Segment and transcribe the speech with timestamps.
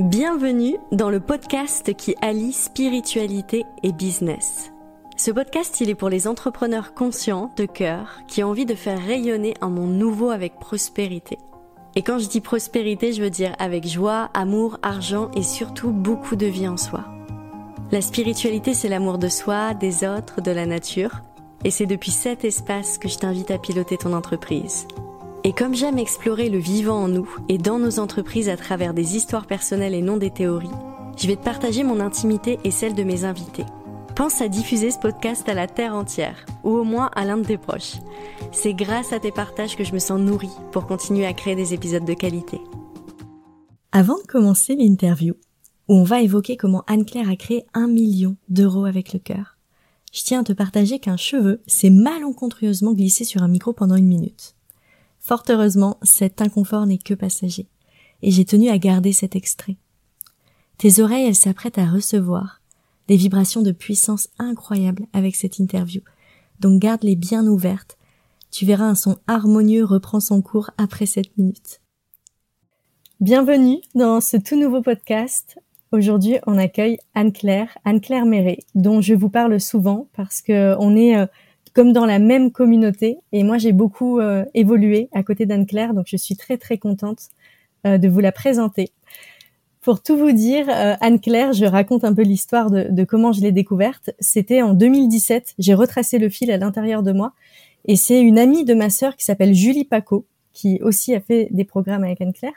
[0.00, 4.72] Bienvenue dans le podcast qui allie spiritualité et business.
[5.16, 9.00] Ce podcast, il est pour les entrepreneurs conscients, de cœur, qui ont envie de faire
[9.00, 11.38] rayonner un monde nouveau avec prospérité.
[11.94, 16.34] Et quand je dis prospérité, je veux dire avec joie, amour, argent et surtout beaucoup
[16.34, 17.04] de vie en soi.
[17.92, 21.20] La spiritualité, c'est l'amour de soi, des autres, de la nature.
[21.62, 24.88] Et c'est depuis cet espace que je t'invite à piloter ton entreprise.
[25.46, 29.14] Et comme j'aime explorer le vivant en nous et dans nos entreprises à travers des
[29.14, 30.70] histoires personnelles et non des théories,
[31.18, 33.66] je vais te partager mon intimité et celle de mes invités.
[34.16, 37.44] Pense à diffuser ce podcast à la terre entière, ou au moins à l'un de
[37.44, 37.96] tes proches.
[38.52, 41.74] C'est grâce à tes partages que je me sens nourrie pour continuer à créer des
[41.74, 42.58] épisodes de qualité.
[43.92, 45.34] Avant de commencer l'interview,
[45.88, 49.58] où on va évoquer comment Anne-Claire a créé un million d'euros avec le cœur,
[50.10, 54.08] je tiens à te partager qu'un cheveu s'est malencontreusement glissé sur un micro pendant une
[54.08, 54.53] minute.
[55.26, 57.66] Fort heureusement, cet inconfort n'est que passager,
[58.20, 59.78] et j'ai tenu à garder cet extrait.
[60.76, 62.60] Tes oreilles, elles s'apprêtent à recevoir
[63.08, 66.02] des vibrations de puissance incroyables avec cette interview,
[66.60, 67.96] donc garde-les bien ouvertes.
[68.50, 71.80] Tu verras un son harmonieux reprend son cours après cette minute.
[73.18, 75.58] Bienvenue dans ce tout nouveau podcast.
[75.90, 81.16] Aujourd'hui, on accueille Anne-Claire, Anne-Claire Méret, dont je vous parle souvent parce que on est
[81.16, 81.24] euh,
[81.74, 83.18] comme dans la même communauté.
[83.32, 87.30] Et moi, j'ai beaucoup euh, évolué à côté d'Anne-Claire, donc je suis très très contente
[87.86, 88.92] euh, de vous la présenter.
[89.80, 93.42] Pour tout vous dire, euh, Anne-Claire, je raconte un peu l'histoire de, de, comment je
[93.42, 94.10] l'ai découverte.
[94.20, 97.32] C'était en 2017, j'ai retracé le fil à l'intérieur de moi.
[97.86, 101.48] Et c'est une amie de ma sœur qui s'appelle Julie Paco, qui aussi a fait
[101.50, 102.54] des programmes avec Anne-Claire,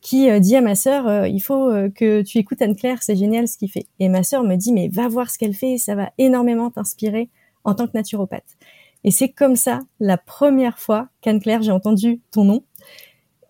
[0.00, 3.70] qui dit à ma sœur, il faut que tu écoutes Anne-Claire, c'est génial ce qu'il
[3.70, 3.86] fait.
[3.98, 7.30] Et ma sœur me dit, mais va voir ce qu'elle fait, ça va énormément t'inspirer
[7.64, 8.56] en tant que naturopathe.
[9.04, 12.64] Et c'est comme ça, la première fois qu'Anne-Claire, j'ai entendu ton nom.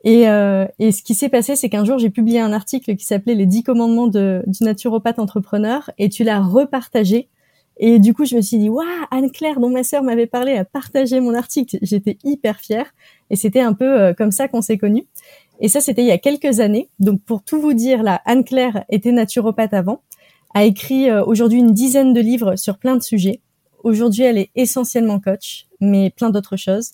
[0.04, 3.04] Et, euh, et ce qui s'est passé, c'est qu'un jour, j'ai publié un article qui
[3.04, 7.28] s'appelait Les 10 commandements de, du naturopathe entrepreneur, et tu l'as repartagé.
[7.78, 10.64] Et du coup, je me suis dit, waouh, Anne-Claire, dont ma sœur m'avait parlé, a
[10.64, 11.78] partagé mon article.
[11.80, 12.92] J'étais hyper fière.
[13.30, 15.06] Et c'était un peu euh, comme ça qu'on s'est connus.
[15.60, 16.88] Et ça, c'était il y a quelques années.
[16.98, 20.02] Donc, pour tout vous dire, là, Anne-Claire était naturopathe avant,
[20.54, 23.40] a écrit euh, aujourd'hui une dizaine de livres sur plein de sujets.
[23.84, 26.92] Aujourd'hui, elle est essentiellement coach, mais plein d'autres choses,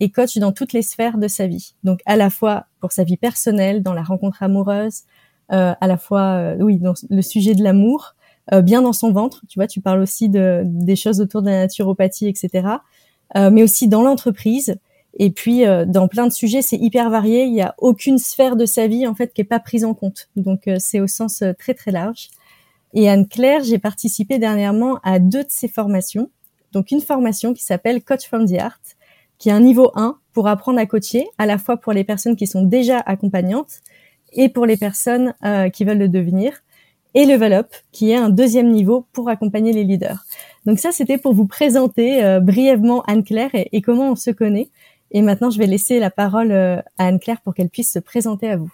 [0.00, 1.74] et coach dans toutes les sphères de sa vie.
[1.84, 5.02] Donc à la fois pour sa vie personnelle, dans la rencontre amoureuse,
[5.52, 8.14] euh, à la fois, euh, oui, dans le sujet de l'amour,
[8.52, 9.42] euh, bien dans son ventre.
[9.48, 12.68] Tu vois, tu parles aussi de des choses autour de la naturopathie, etc.
[13.36, 14.76] Euh, mais aussi dans l'entreprise.
[15.18, 17.44] Et puis euh, dans plein de sujets, c'est hyper varié.
[17.44, 19.94] Il n'y a aucune sphère de sa vie en fait qui est pas prise en
[19.94, 20.28] compte.
[20.36, 22.28] Donc c'est au sens très très large.
[22.94, 26.30] Et Anne-Claire, j'ai participé dernièrement à deux de ses formations.
[26.72, 28.80] Donc une formation qui s'appelle Coach from the Art,
[29.38, 32.36] qui est un niveau 1 pour apprendre à coacher, à la fois pour les personnes
[32.36, 33.80] qui sont déjà accompagnantes
[34.32, 36.62] et pour les personnes euh, qui veulent le devenir.
[37.14, 40.24] Et Level Up, qui est un deuxième niveau pour accompagner les leaders.
[40.64, 44.70] Donc ça, c'était pour vous présenter euh, brièvement Anne-Claire et, comment on se connaît.
[45.12, 48.48] Et maintenant, je vais laisser la parole euh, à Anne-Claire pour qu'elle puisse se présenter
[48.48, 48.72] à vous.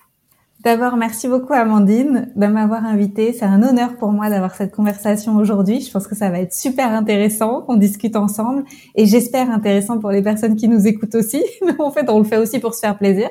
[0.63, 3.33] D'abord, merci beaucoup Amandine de m'avoir invitée.
[3.33, 5.81] C'est un honneur pour moi d'avoir cette conversation aujourd'hui.
[5.81, 10.11] Je pense que ça va être super intéressant qu'on discute ensemble et j'espère intéressant pour
[10.11, 11.43] les personnes qui nous écoutent aussi.
[11.79, 13.31] en fait, on le fait aussi pour se faire plaisir.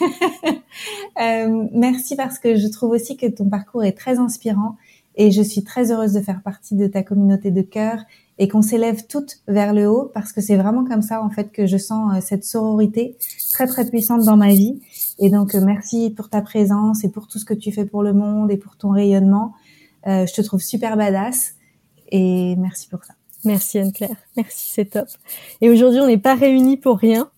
[1.20, 4.76] euh, merci parce que je trouve aussi que ton parcours est très inspirant
[5.16, 7.98] et je suis très heureuse de faire partie de ta communauté de cœur
[8.38, 11.50] et qu'on s'élève toutes vers le haut parce que c'est vraiment comme ça en fait
[11.50, 13.16] que je sens euh, cette sororité
[13.50, 14.80] très très puissante dans ma vie
[15.18, 18.02] et donc, euh, merci pour ta présence et pour tout ce que tu fais pour
[18.02, 19.54] le monde et pour ton rayonnement.
[20.06, 21.54] Euh, je te trouve super badass
[22.10, 23.14] et merci pour ça.
[23.44, 24.16] Merci Anne-Claire.
[24.36, 25.08] Merci, c'est top.
[25.60, 27.30] Et aujourd'hui, on n'est pas réunis pour rien.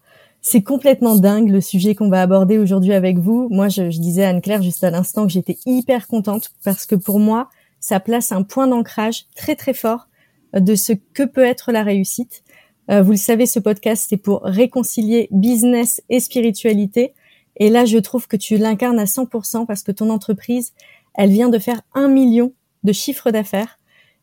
[0.43, 3.49] C'est complètement dingue le sujet qu'on va aborder aujourd'hui avec vous.
[3.51, 7.19] Moi, je, je disais Anne-Claire juste à l'instant que j'étais hyper contente parce que pour
[7.19, 7.49] moi,
[7.81, 10.09] ça place un point d'ancrage très très fort
[10.55, 12.43] de ce que peut être la réussite.
[12.91, 17.15] Euh, vous le savez, ce podcast, c'est pour réconcilier business et spiritualité
[17.57, 20.73] et là, je trouve que tu l'incarnes à 100% parce que ton entreprise,
[21.15, 22.53] elle vient de faire un million
[22.83, 23.79] de chiffre d'affaires.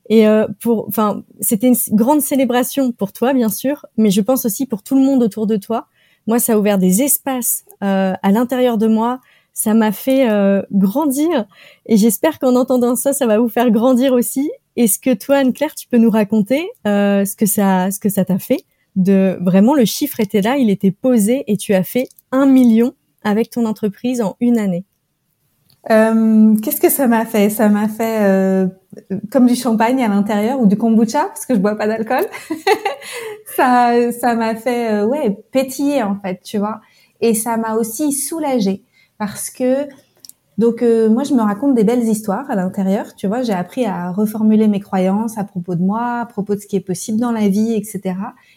[0.09, 4.45] Et euh, pour, enfin, c'était une grande célébration pour toi, bien sûr, mais je pense
[4.45, 5.87] aussi pour tout le monde autour de toi.
[6.27, 9.19] Moi, ça a ouvert des espaces euh, à l'intérieur de moi.
[9.53, 11.45] Ça m'a fait euh, grandir,
[11.85, 14.49] et j'espère qu'en entendant ça, ça va vous faire grandir aussi.
[14.77, 18.23] Est-ce que toi, Anne-Claire, tu peux nous raconter euh, ce que ça, ce que ça
[18.23, 18.63] t'a fait
[18.95, 22.93] De vraiment, le chiffre était là, il était posé, et tu as fait un million
[23.23, 24.85] avec ton entreprise en une année
[25.89, 27.49] euh, Qu'est-ce que ça m'a fait?
[27.49, 28.67] Ça m'a fait euh,
[29.31, 32.25] comme du champagne à l'intérieur ou du kombucha parce que je bois pas d'alcool.
[33.55, 36.81] ça, ça m'a fait euh, ouais pétiller en fait, tu vois.
[37.19, 38.83] Et ça m'a aussi soulagée
[39.17, 39.87] parce que
[40.57, 43.15] Donc moi, je me raconte des belles histoires à l'intérieur.
[43.15, 46.59] Tu vois, j'ai appris à reformuler mes croyances à propos de moi, à propos de
[46.59, 48.15] ce qui est possible dans la vie, etc.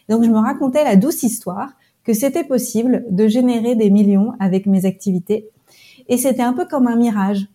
[0.08, 1.70] Donc je me racontais la douce histoire
[2.04, 5.48] que c'était possible de générer des millions avec mes activités.
[6.08, 7.46] Et c'était un peu comme un mirage.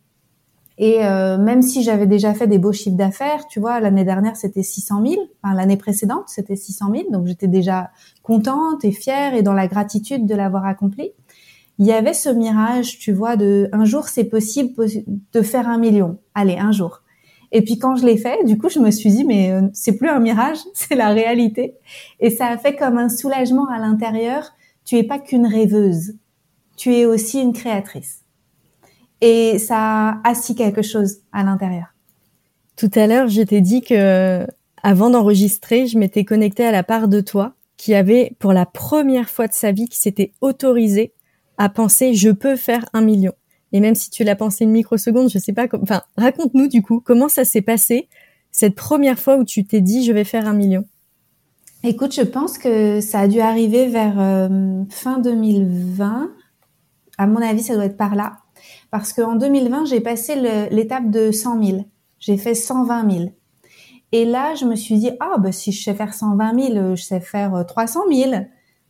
[0.77, 4.37] Et euh, même si j'avais déjà fait des beaux chiffres d'affaires, tu vois, l'année dernière
[4.37, 7.91] c'était 600 000, enfin l'année précédente c'était 600 000, donc j'étais déjà
[8.23, 11.11] contente et fière et dans la gratitude de l'avoir accompli
[11.79, 14.75] il y avait ce mirage, tu vois, de un jour c'est possible
[15.33, 16.19] de faire un million.
[16.35, 17.01] Allez, un jour.
[17.51, 19.97] Et puis quand je l'ai fait, du coup, je me suis dit mais euh, c'est
[19.97, 21.75] plus un mirage, c'est la réalité.
[22.19, 24.51] Et ça a fait comme un soulagement à l'intérieur.
[24.85, 26.13] Tu es pas qu'une rêveuse,
[26.77, 28.23] tu es aussi une créatrice.
[29.21, 31.87] Et ça a assis quelque chose à l'intérieur.
[32.75, 34.47] Tout à l'heure, je t'ai dit que
[34.81, 39.29] avant d'enregistrer, je m'étais connectée à la part de toi qui avait pour la première
[39.29, 41.13] fois de sa vie qui s'était autorisée
[41.57, 43.33] à penser je peux faire un million.
[43.71, 45.67] Et même si tu l'as pensé une microseconde, je sais pas.
[45.81, 48.07] Enfin, raconte-nous du coup comment ça s'est passé
[48.51, 50.85] cette première fois où tu t'es dit je vais faire un million?
[51.83, 56.29] Écoute, je pense que ça a dû arriver vers euh, fin 2020.
[57.17, 58.39] À mon avis, ça doit être par là.
[58.91, 60.35] Parce qu'en 2020, j'ai passé
[60.71, 61.85] l'étape de 100 000.
[62.19, 63.31] J'ai fait 120 000.
[64.11, 67.03] Et là, je me suis dit, ah, bah, si je sais faire 120 000, je
[67.03, 68.31] sais faire 300 000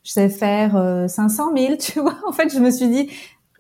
[0.04, 0.72] je sais faire
[1.08, 2.18] 500 euh, 000, tu vois.
[2.26, 3.10] En fait, je me suis dit,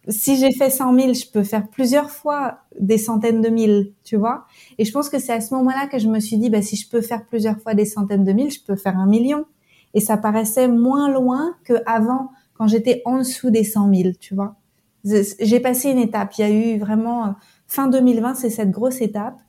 [0.09, 4.17] si j'ai fait 100 000, je peux faire plusieurs fois des centaines de mille, tu
[4.17, 4.45] vois.
[4.77, 6.75] Et je pense que c'est à ce moment-là que je me suis dit, bah, si
[6.75, 9.45] je peux faire plusieurs fois des centaines de mille, je peux faire un million.
[9.93, 14.35] Et ça paraissait moins loin que avant, quand j'étais en dessous des 100 000, tu
[14.35, 14.55] vois.
[15.03, 16.33] J'ai passé une étape.
[16.37, 17.29] Il y a eu vraiment euh,
[17.67, 19.39] fin 2020, c'est cette grosse étape.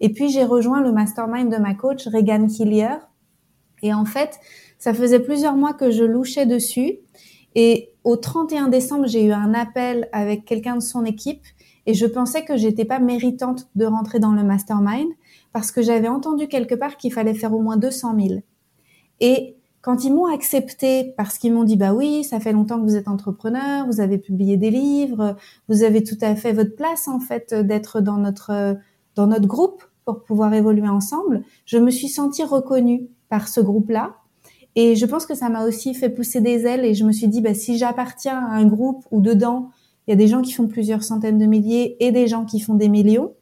[0.00, 2.94] Et puis j'ai rejoint le mastermind de ma coach Regan Killier.
[3.82, 4.38] Et en fait,
[4.78, 6.98] ça faisait plusieurs mois que je louchais dessus.
[7.54, 11.44] Et au 31 décembre, j'ai eu un appel avec quelqu'un de son équipe
[11.86, 15.08] et je pensais que j'étais pas méritante de rentrer dans le mastermind
[15.52, 18.40] parce que j'avais entendu quelque part qu'il fallait faire au moins 200 000.
[19.20, 22.84] Et quand ils m'ont accepté parce qu'ils m'ont dit bah oui, ça fait longtemps que
[22.84, 25.36] vous êtes entrepreneur, vous avez publié des livres,
[25.68, 28.76] vous avez tout à fait votre place en fait d'être dans notre
[29.16, 34.16] dans notre groupe pour pouvoir évoluer ensemble, je me suis sentie reconnue par ce groupe-là
[34.76, 37.28] et je pense que ça m'a aussi fait pousser des ailes et je me suis
[37.28, 39.70] dit, bah, si j'appartiens à un groupe où dedans,
[40.06, 42.60] il y a des gens qui font plusieurs centaines de milliers et des gens qui
[42.60, 43.32] font des millions,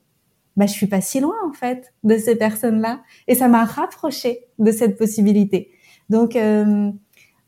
[0.56, 3.00] bah, je suis pas si loin, en fait, de ces personnes-là.
[3.28, 5.70] Et ça m'a rapproché de cette possibilité.
[6.08, 6.90] Donc, euh,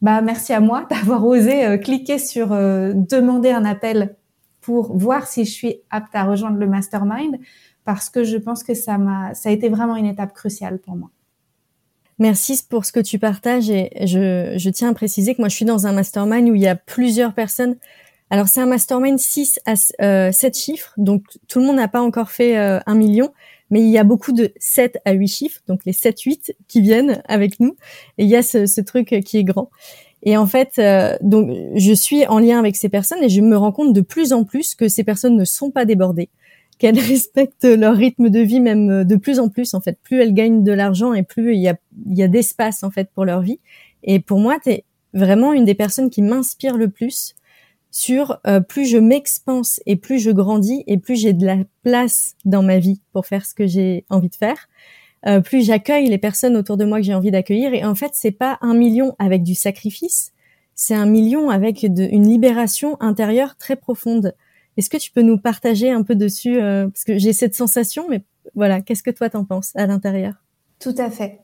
[0.03, 4.17] bah, merci à moi d'avoir osé euh, cliquer sur euh, demander un appel
[4.61, 7.39] pour voir si je suis apte à rejoindre le mastermind
[7.85, 10.97] parce que je pense que ça m'a, ça a été vraiment une étape cruciale pour
[10.97, 11.11] moi.
[12.21, 15.57] Merci pour ce que tu partages et je, je tiens à préciser que moi je
[15.57, 17.77] suis dans un mastermind où il y a plusieurs personnes.
[18.29, 19.73] Alors c'est un mastermind 6 à
[20.03, 23.33] euh, 7 chiffres, donc tout le monde n'a pas encore fait euh, un million,
[23.71, 27.23] mais il y a beaucoup de 7 à 8 chiffres, donc les 7-8 qui viennent
[27.27, 27.75] avec nous,
[28.19, 29.71] et il y a ce, ce truc qui est grand.
[30.23, 33.57] Et en fait, euh, donc je suis en lien avec ces personnes et je me
[33.57, 36.29] rends compte de plus en plus que ces personnes ne sont pas débordées
[36.81, 39.99] qu'elles respectent leur rythme de vie même euh, de plus en plus en fait.
[40.03, 43.11] Plus elles gagnent de l'argent et plus il y a, y a d'espace en fait
[43.15, 43.61] pour leur vie.
[44.03, 47.37] Et pour moi, tu es vraiment une des personnes qui m'inspire le plus
[47.93, 52.37] sur euh, plus je m'expanse et plus je grandis et plus j'ai de la place
[52.45, 54.69] dans ma vie pour faire ce que j'ai envie de faire.
[55.27, 58.13] Euh, plus j'accueille les personnes autour de moi que j'ai envie d'accueillir et en fait
[58.15, 60.33] c'est pas un million avec du sacrifice,
[60.75, 64.35] c'est un million avec de, une libération intérieure très profonde.
[64.81, 68.07] Est-ce que tu peux nous partager un peu dessus euh, Parce que j'ai cette sensation,
[68.09, 70.43] mais voilà, qu'est-ce que toi t'en penses à l'intérieur?
[70.79, 71.41] Tout à fait.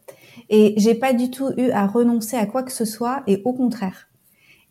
[0.49, 3.52] Et j'ai pas du tout eu à renoncer à quoi que ce soit, et au
[3.52, 4.09] contraire.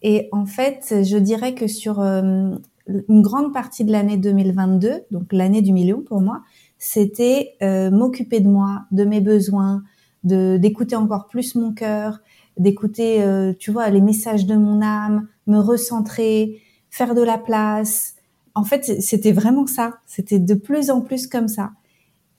[0.01, 2.55] Et en fait, je dirais que sur euh,
[2.87, 6.41] une grande partie de l'année 2022, donc l'année du million pour moi,
[6.79, 9.83] c'était euh, m'occuper de moi, de mes besoins,
[10.23, 12.19] d'écouter encore plus mon cœur,
[12.57, 13.23] d'écouter,
[13.59, 18.14] tu vois, les messages de mon âme, me recentrer, faire de la place,
[18.55, 19.99] en fait, c'était vraiment ça.
[20.05, 21.71] C'était de plus en plus comme ça.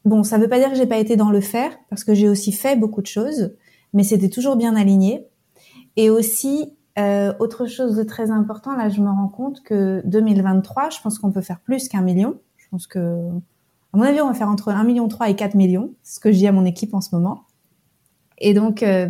[0.05, 2.15] Bon, ça ne veut pas dire que j'ai pas été dans le faire, parce que
[2.15, 3.55] j'ai aussi fait beaucoup de choses,
[3.93, 5.27] mais c'était toujours bien aligné.
[5.97, 10.91] Et aussi, euh, autre chose de très important, là, je me rends compte que 2023,
[10.91, 12.39] je pense qu'on peut faire plus qu'un million.
[12.57, 15.55] Je pense que, à mon avis, on va faire entre 1 million 3 et 4
[15.55, 15.93] millions.
[16.03, 17.43] C'est ce que je dis à mon équipe en ce moment.
[18.39, 19.09] Et donc, euh,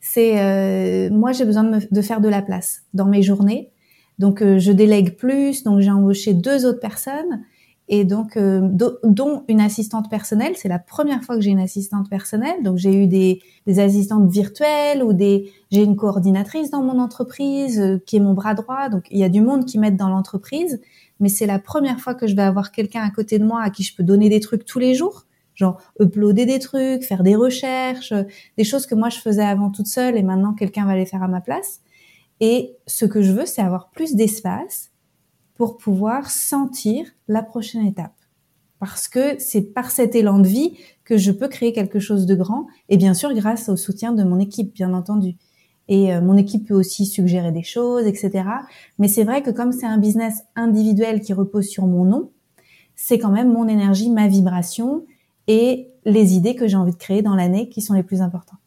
[0.00, 3.72] c'est, euh, moi, j'ai besoin de faire de la place dans mes journées
[4.18, 7.42] donc euh, je délègue plus, donc j'ai embauché deux autres personnes
[7.88, 8.60] et donc euh,
[9.02, 10.54] dont une assistante personnelle.
[10.56, 12.62] C'est la première fois que j'ai une assistante personnelle.
[12.62, 17.80] Donc j'ai eu des, des, assistantes virtuelles ou des j'ai une coordinatrice dans mon entreprise
[17.80, 18.88] euh, qui est mon bras droit.
[18.88, 20.80] Donc il y a du monde qui m'aide dans l'entreprise,
[21.20, 23.70] mais c'est la première fois que je vais avoir quelqu'un à côté de moi à
[23.70, 25.26] qui je peux donner des trucs tous les jours.
[25.54, 28.24] Genre uploader des trucs, faire des recherches, euh,
[28.56, 31.22] des choses que moi je faisais avant toute seule et maintenant quelqu'un va les faire
[31.22, 31.80] à ma place.
[32.40, 34.90] Et ce que je veux, c'est avoir plus d'espace
[35.54, 38.14] pour pouvoir sentir la prochaine étape.
[38.80, 42.34] Parce que c'est par cet élan de vie que je peux créer quelque chose de
[42.34, 45.36] grand et bien sûr grâce au soutien de mon équipe, bien entendu.
[45.88, 48.44] Et euh, mon équipe peut aussi suggérer des choses, etc.
[48.98, 52.30] Mais c'est vrai que comme c'est un business individuel qui repose sur mon nom,
[52.96, 55.04] c'est quand même mon énergie, ma vibration
[55.46, 58.58] et les idées que j'ai envie de créer dans l'année qui sont les plus importantes.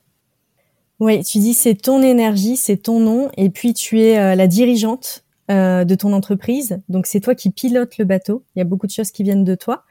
[0.99, 4.47] Oui, tu dis c'est ton énergie, c'est ton nom, et puis tu es euh, la
[4.47, 6.81] dirigeante euh, de ton entreprise.
[6.89, 8.43] Donc c'est toi qui pilotes le bateau.
[8.55, 9.83] Il y a beaucoup de choses qui viennent de toi.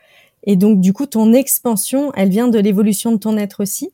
[0.42, 3.92] Et donc du coup, ton expansion, elle vient de l'évolution de ton être aussi.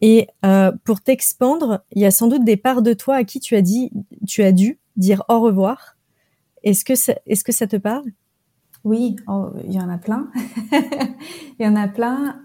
[0.00, 3.38] Et euh, pour t'expandre, il y a sans doute des parts de toi à qui
[3.38, 3.92] tu as dit,
[4.26, 5.96] tu as dû dire au revoir.
[6.64, 8.06] Est-ce que ça, est-ce que ça te parle?
[8.82, 10.30] Oui, oh, il y en a plein.
[10.72, 12.40] il y en a plein.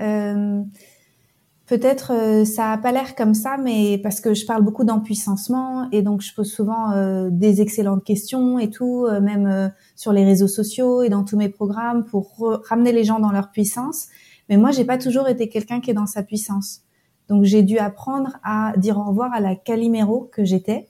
[1.65, 4.83] Euh, Peut-être euh, ça a pas l'air comme ça, mais parce que je parle beaucoup
[4.83, 10.13] d'empuissancement et donc je pose souvent euh, des excellentes questions et tout, euh, même sur
[10.13, 14.07] les réseaux sociaux et dans tous mes programmes pour ramener les gens dans leur puissance.
[14.49, 16.81] Mais moi, j'ai pas toujours été quelqu'un qui est dans sa puissance.
[17.29, 20.87] Donc j'ai dû apprendre à dire au revoir à la Calimero que j'étais,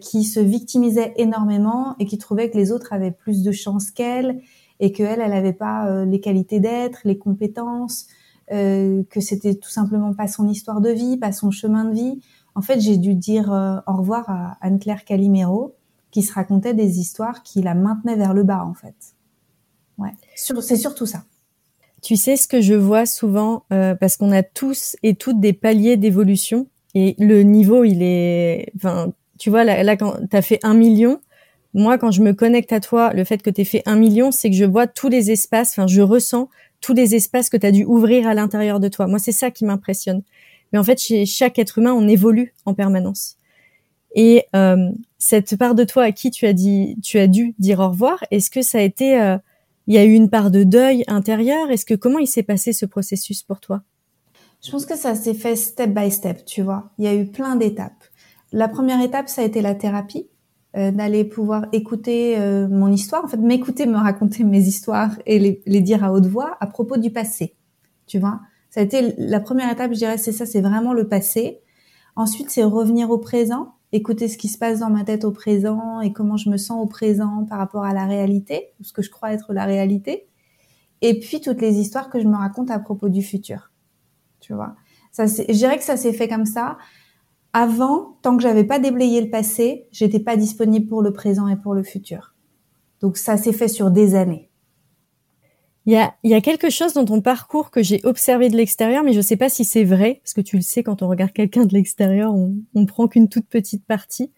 [0.00, 4.42] qui se victimisait énormément et qui trouvait que les autres avaient plus de chance qu'elle
[4.80, 8.08] et qu'elle, elle avait pas les qualités d'être, les compétences
[8.52, 12.20] euh, que c'était tout simplement pas son histoire de vie, pas son chemin de vie.
[12.54, 15.74] En fait, j'ai dû dire euh, au revoir à Anne-Claire Calimero,
[16.10, 18.94] qui se racontait des histoires qui la maintenaient vers le bas, en fait.
[19.98, 21.24] Ouais, c'est surtout ça.
[22.02, 25.52] Tu sais ce que je vois souvent, euh, parce qu'on a tous et toutes des
[25.52, 30.60] paliers d'évolution, et le niveau, il est, enfin, tu vois, là, là quand t'as fait
[30.62, 31.20] un million,
[31.74, 34.50] moi, quand je me connecte à toi, le fait que tu fait un million, c'est
[34.50, 36.48] que je vois tous les espaces, enfin, je ressens
[36.80, 39.06] tous les espaces que tu as dû ouvrir à l'intérieur de toi.
[39.06, 40.22] Moi, c'est ça qui m'impressionne.
[40.72, 43.36] Mais en fait, chez chaque être humain, on évolue en permanence.
[44.14, 47.80] Et euh, cette part de toi à qui tu as dit, tu as dû dire
[47.80, 49.36] au revoir, est-ce que ça a été, euh,
[49.86, 51.70] il y a eu une part de deuil intérieur?
[51.70, 53.82] Est-ce que comment il s'est passé ce processus pour toi?
[54.64, 56.90] Je pense que ça s'est fait step by step, tu vois.
[56.98, 58.04] Il y a eu plein d'étapes.
[58.52, 60.26] La première étape, ça a été la thérapie.
[60.78, 65.40] Euh, d'aller pouvoir écouter euh, mon histoire, en fait m'écouter me raconter mes histoires et
[65.40, 67.56] les, les, dire à haute voix à propos du passé.
[68.06, 71.08] Tu vois, ça a été la première étape, je dirais, c'est ça, c'est vraiment le
[71.08, 71.58] passé.
[72.14, 76.00] Ensuite, c'est revenir au présent, écouter ce qui se passe dans ma tête au présent
[76.00, 79.10] et comment je me sens au présent par rapport à la réalité, ce que je
[79.10, 80.28] crois être la réalité.
[81.00, 83.72] Et puis toutes les histoires que je me raconte à propos du futur.
[84.38, 84.76] Tu vois,
[85.10, 86.78] ça, je dirais que ça s'est fait comme ça
[87.52, 91.56] avant, tant que j'avais pas déblayé le passé, j'étais pas disponible pour le présent et
[91.56, 92.34] pour le futur.
[93.00, 94.50] Donc ça s'est fait sur des années.
[95.86, 98.56] Il y a, il y a quelque chose dans ton parcours que j'ai observé de
[98.56, 101.08] l'extérieur, mais je sais pas si c'est vrai, parce que tu le sais, quand on
[101.08, 104.30] regarde quelqu'un de l'extérieur, on, on prend qu'une toute petite partie.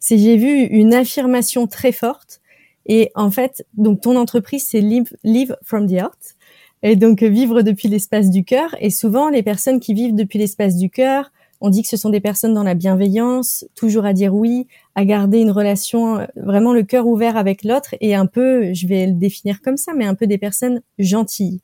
[0.00, 2.40] C'est j'ai vu une affirmation très forte,
[2.86, 6.36] et en fait, donc ton entreprise c'est live, live from the heart,
[6.82, 8.74] et donc vivre depuis l'espace du cœur.
[8.80, 11.30] Et souvent, les personnes qui vivent depuis l'espace du cœur,
[11.60, 15.04] on dit que ce sont des personnes dans la bienveillance, toujours à dire oui, à
[15.04, 19.06] garder une relation euh, vraiment le cœur ouvert avec l'autre et un peu, je vais
[19.06, 21.60] le définir comme ça, mais un peu des personnes gentilles.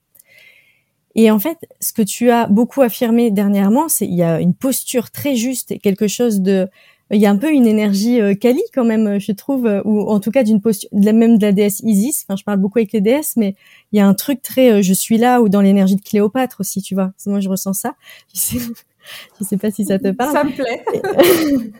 [1.14, 4.54] Et en fait, ce que tu as beaucoup affirmé dernièrement, c'est il y a une
[4.54, 6.68] posture très juste et quelque chose de
[7.10, 10.08] il y a un peu une énergie euh, Kali quand même, je trouve, euh, ou
[10.08, 12.24] en tout cas d'une posture, de la même de la déesse Isis.
[12.26, 13.54] Enfin, je parle beaucoup avec les déesses, mais
[13.92, 16.80] il y a un truc très, je suis là, ou dans l'énergie de Cléopâtre aussi,
[16.80, 17.12] tu vois.
[17.26, 17.96] Moi, je ressens ça.
[19.38, 20.32] Je sais pas si ça te parle.
[20.32, 20.84] Ça me plaît.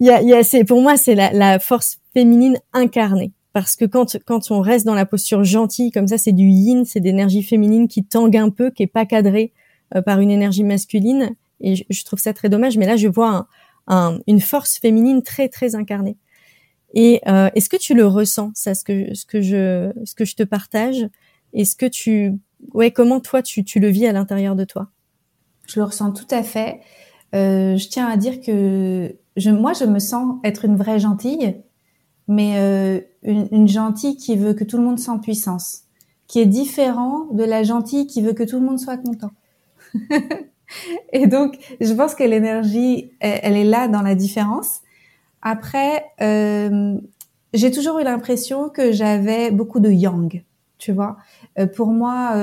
[0.00, 3.32] il y a, il y a, c'est, pour moi, c'est la, la, force féminine incarnée.
[3.52, 6.84] Parce que quand, quand on reste dans la posture gentille, comme ça, c'est du yin,
[6.84, 9.52] c'est d'énergie féminine qui tangue un peu, qui est pas cadrée
[9.94, 11.34] euh, par une énergie masculine.
[11.60, 12.76] Et je, trouve ça très dommage.
[12.76, 13.46] Mais là, je vois un,
[13.88, 16.16] un, une force féminine très, très incarnée.
[16.94, 20.24] Et euh, est-ce que tu le ressens, ça, ce que, ce que je, ce que
[20.24, 21.08] je te partage?
[21.52, 22.34] Est-ce que tu,
[22.72, 24.88] ouais, comment toi, tu, tu le vis à l'intérieur de toi?
[25.68, 26.80] Je le ressens tout à fait.
[27.34, 31.56] Euh, je tiens à dire que je, moi, je me sens être une vraie gentille,
[32.26, 35.82] mais euh, une, une, gentille qui veut que tout le monde soit puissance,
[36.26, 39.30] qui est différent de la gentille qui veut que tout le monde soit content.
[41.12, 44.80] Et donc, je pense que l'énergie, elle, est là dans la différence.
[45.40, 46.98] Après, euh,
[47.54, 50.44] j'ai toujours eu l'impression que j'avais beaucoup de yang.
[50.76, 51.16] tu vois.
[51.74, 52.34] pour moi,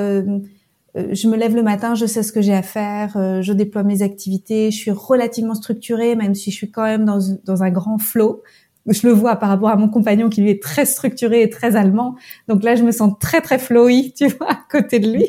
[0.96, 4.02] je me lève le matin, je sais ce que j'ai à faire, je déploie mes
[4.02, 7.98] activités, je suis relativement structurée, même si je suis quand même dans, dans un grand
[7.98, 8.44] flot
[8.88, 11.75] je le vois par rapport à mon compagnon qui lui est très structuré et très
[11.75, 12.16] allemand.
[12.48, 15.28] Donc là, je me sens très très flowy, tu vois, à côté de lui.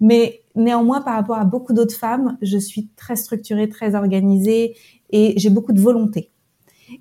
[0.00, 4.76] Mais néanmoins, par rapport à beaucoup d'autres femmes, je suis très structurée, très organisée
[5.10, 6.30] et j'ai beaucoup de volonté.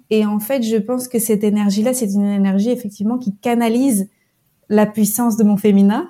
[0.09, 4.09] Et en fait, je pense que cette énergie-là, c'est une énergie effectivement qui canalise
[4.69, 6.09] la puissance de mon féminin,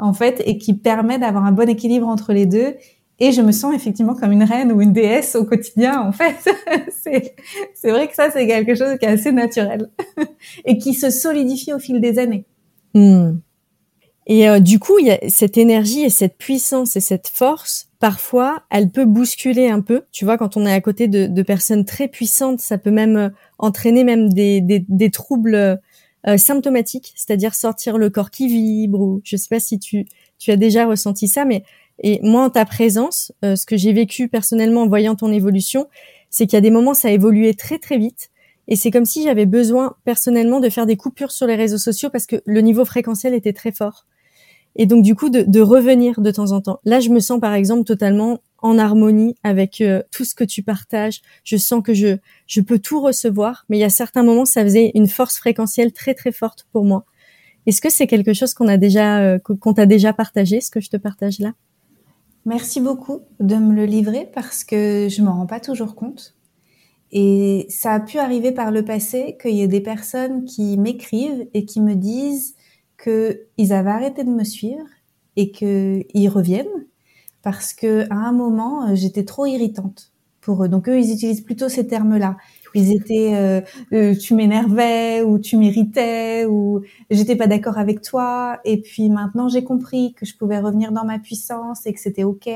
[0.00, 2.74] en fait, et qui permet d'avoir un bon équilibre entre les deux
[3.20, 6.36] et je me sens effectivement comme une reine ou une déesse au quotidien en fait.
[7.74, 9.90] c'est vrai que ça c'est quelque chose qui est assez naturel
[10.64, 12.46] et qui se solidifie au fil des années.
[12.94, 13.36] Hmm.
[14.26, 17.88] Et euh, du coup, il y a cette énergie et cette puissance et cette force.
[17.98, 20.02] Parfois, elle peut bousculer un peu.
[20.12, 23.16] Tu vois, quand on est à côté de, de personnes très puissantes, ça peut même
[23.16, 23.28] euh,
[23.58, 25.80] entraîner même des, des, des troubles
[26.26, 29.00] euh, symptomatiques, c'est-à-dire sortir le corps qui vibre.
[29.00, 30.06] Ou je sais pas si tu
[30.38, 31.64] tu as déjà ressenti ça, mais
[32.02, 35.86] et moi, en ta présence, euh, ce que j'ai vécu personnellement en voyant ton évolution,
[36.30, 38.30] c'est qu'il y a des moments, ça a évolué très très vite.
[38.68, 42.08] Et c'est comme si j'avais besoin personnellement de faire des coupures sur les réseaux sociaux
[42.08, 44.06] parce que le niveau fréquentiel était très fort.
[44.76, 46.80] Et donc du coup, de, de revenir de temps en temps.
[46.84, 50.62] Là, je me sens par exemple totalement en harmonie avec euh, tout ce que tu
[50.62, 51.20] partages.
[51.44, 54.62] Je sens que je, je peux tout recevoir, mais il y a certains moments, ça
[54.62, 57.04] faisait une force fréquentielle très très forte pour moi.
[57.66, 60.80] Est-ce que c'est quelque chose qu'on a déjà, euh, qu'on t'a déjà partagé, ce que
[60.80, 61.52] je te partage là?
[62.46, 66.34] Merci beaucoup de me le livrer parce que je m'en rends pas toujours compte.
[67.12, 71.46] Et ça a pu arriver par le passé qu'il y ait des personnes qui m'écrivent
[71.54, 72.54] et qui me disent
[73.02, 74.86] qu'ils avaient arrêté de me suivre
[75.36, 76.86] et qu'ils reviennent
[77.42, 80.68] parce que à un moment j'étais trop irritante pour eux.
[80.68, 82.36] Donc eux ils utilisent plutôt ces termes-là.
[82.74, 83.60] Ils étaient euh,
[83.92, 88.60] euh, tu m'énervais ou tu m'irritais ou j'étais pas d'accord avec toi.
[88.64, 92.24] Et puis maintenant j'ai compris que je pouvais revenir dans ma puissance et que c'était
[92.24, 92.48] ok.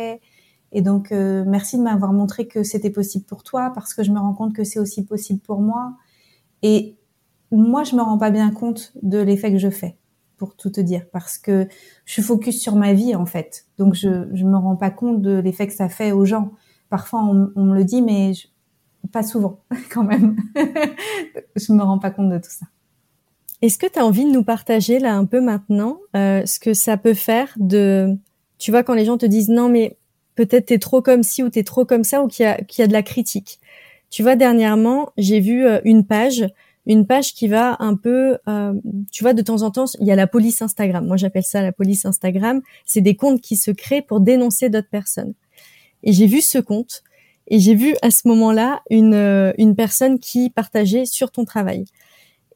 [0.73, 4.11] Et donc euh, merci de m'avoir montré que c'était possible pour toi parce que je
[4.13, 5.95] me rends compte que c'est aussi possible pour moi.
[6.63, 6.97] Et
[7.51, 9.97] moi je me rends pas bien compte de l'effet que je fais
[10.37, 11.69] pour tout te dire parce que
[12.05, 15.23] je suis focus sur ma vie en fait donc je je me rends pas compte
[15.23, 16.53] de l'effet que ça fait aux gens
[16.91, 18.33] parfois on, me le dit mais
[19.13, 20.37] pas souvent quand même.
[21.57, 22.67] je me rends pas compte de tout ça.
[23.63, 26.75] Est-ce que tu as envie de nous partager là un peu maintenant euh, ce que
[26.75, 28.15] ça peut faire de,
[28.59, 29.97] tu vois, quand les gens te disent non mais
[30.35, 32.83] peut-être t'es trop comme ci ou t'es trop comme ça ou qu'il y a, qu'il
[32.83, 33.61] y a de la critique.
[34.11, 36.47] Tu vois, dernièrement, j'ai vu euh, une page,
[36.87, 38.75] une page qui va un peu, euh,
[39.11, 41.07] tu vois, de temps en temps, il y a la police Instagram.
[41.07, 42.61] Moi, j'appelle ça la police Instagram.
[42.85, 45.35] C'est des comptes qui se créent pour dénoncer d'autres personnes.
[46.03, 47.03] Et j'ai vu ce compte
[47.49, 51.85] et j'ai vu à ce moment-là une, euh, une personne qui partageait sur ton travail.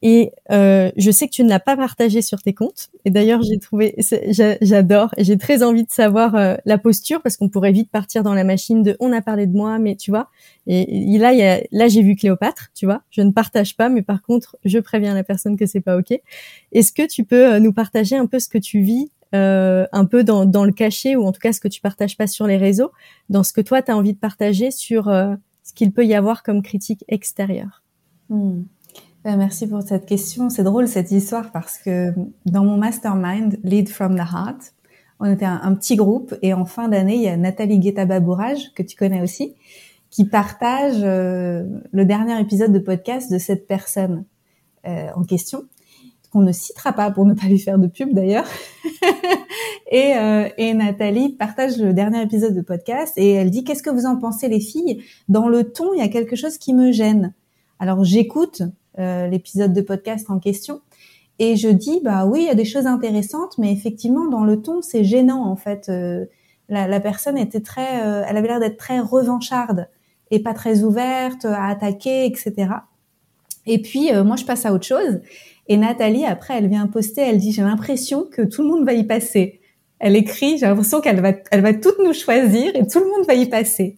[0.01, 2.89] Et euh, je sais que tu ne l'as pas partagé sur tes comptes.
[3.05, 3.95] Et d'ailleurs, j'ai trouvé,
[4.61, 8.23] j'adore, et j'ai très envie de savoir euh, la posture parce qu'on pourrait vite partir
[8.23, 10.29] dans la machine de on a parlé de moi, mais tu vois.
[10.67, 13.01] Et, là, il y a, là, j'ai vu Cléopâtre, tu vois.
[13.09, 16.13] Je ne partage pas, mais par contre, je préviens la personne que c'est pas ok.
[16.71, 20.05] Est-ce que tu peux euh, nous partager un peu ce que tu vis euh, un
[20.05, 22.47] peu dans, dans, le cachet ou en tout cas ce que tu partages pas sur
[22.47, 22.91] les réseaux,
[23.29, 26.15] dans ce que toi tu as envie de partager sur euh, ce qu'il peut y
[26.15, 27.83] avoir comme critique extérieure?
[28.29, 28.63] Hmm.
[29.25, 30.49] Euh, merci pour cette question.
[30.49, 32.13] C'est drôle cette histoire parce que
[32.45, 34.73] dans mon mastermind Lead from the Heart,
[35.19, 38.83] on était un, petit groupe et en fin d'année, il y a Nathalie Guetta-Babourage, que
[38.83, 39.55] tu connais aussi,
[40.09, 44.23] qui partage le dernier épisode de podcast de cette personne
[44.85, 45.65] en question
[46.31, 48.47] qu'on ne citera pas pour ne pas lui faire de pub d'ailleurs.
[49.91, 54.05] et, euh, Nathalie partage le dernier épisode de podcast et elle dit qu'est-ce que vous
[54.05, 55.03] en pensez les filles?
[55.27, 57.33] Dans le ton, il y a quelque chose qui me gêne.
[57.79, 58.67] Alors j'écoute euh,
[58.99, 60.81] l'épisode de podcast en question
[61.39, 64.61] et je dis bah oui, il y a des choses intéressantes, mais effectivement dans le
[64.61, 65.87] ton c'est gênant en fait.
[65.89, 66.25] Euh,
[66.67, 69.87] la, personne était très, euh, elle avait l'air d'être très revancharde
[70.29, 72.53] et pas très ouverte à attaquer, etc.
[73.65, 75.21] Et puis moi je passe à autre chose
[75.69, 78.93] et Nathalie, après, elle vient poster, elle dit, j'ai l'impression que tout le monde va
[78.93, 79.61] y passer.
[79.99, 83.27] Elle écrit, j'ai l'impression qu'elle va, elle va toutes nous choisir et tout le monde
[83.27, 83.97] va y passer.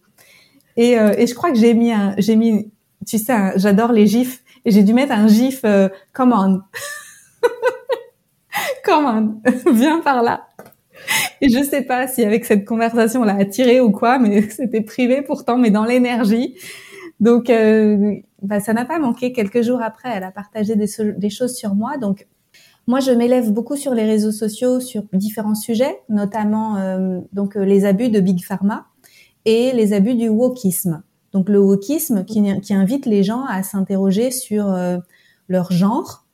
[0.76, 2.70] Et, euh, et je crois que j'ai mis un, j'ai mis,
[3.08, 6.62] tu sais, j'adore les gifs, et j'ai dû mettre un gif, euh, come on.
[8.86, 10.48] come on, viens par là.
[11.42, 14.82] Et je sais pas si avec cette conversation on l'a attiré ou quoi, mais c'était
[14.82, 16.56] privé pourtant, mais dans l'énergie.
[17.22, 19.32] Donc, euh, bah, ça n'a pas manqué.
[19.32, 21.98] Quelques jours après, elle a partagé des, choses sur moi.
[21.98, 22.28] Donc,
[22.88, 27.64] moi, je m'élève beaucoup sur les réseaux sociaux sur différents sujets, notamment euh, donc euh,
[27.64, 28.88] les abus de big pharma
[29.46, 31.04] et les abus du wokisme.
[31.34, 34.76] Donc, le wokisme qui, invite les gens à s'interroger sur
[35.48, 36.26] leur genre,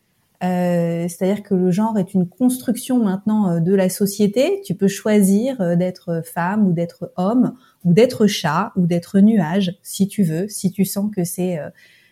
[0.43, 4.61] Euh, c'est-à-dire que le genre est une construction maintenant euh, de la société.
[4.63, 9.79] Tu peux choisir euh, d'être femme ou d'être homme ou d'être chat ou d'être nuage
[9.81, 11.59] si tu veux, si tu sens que c'est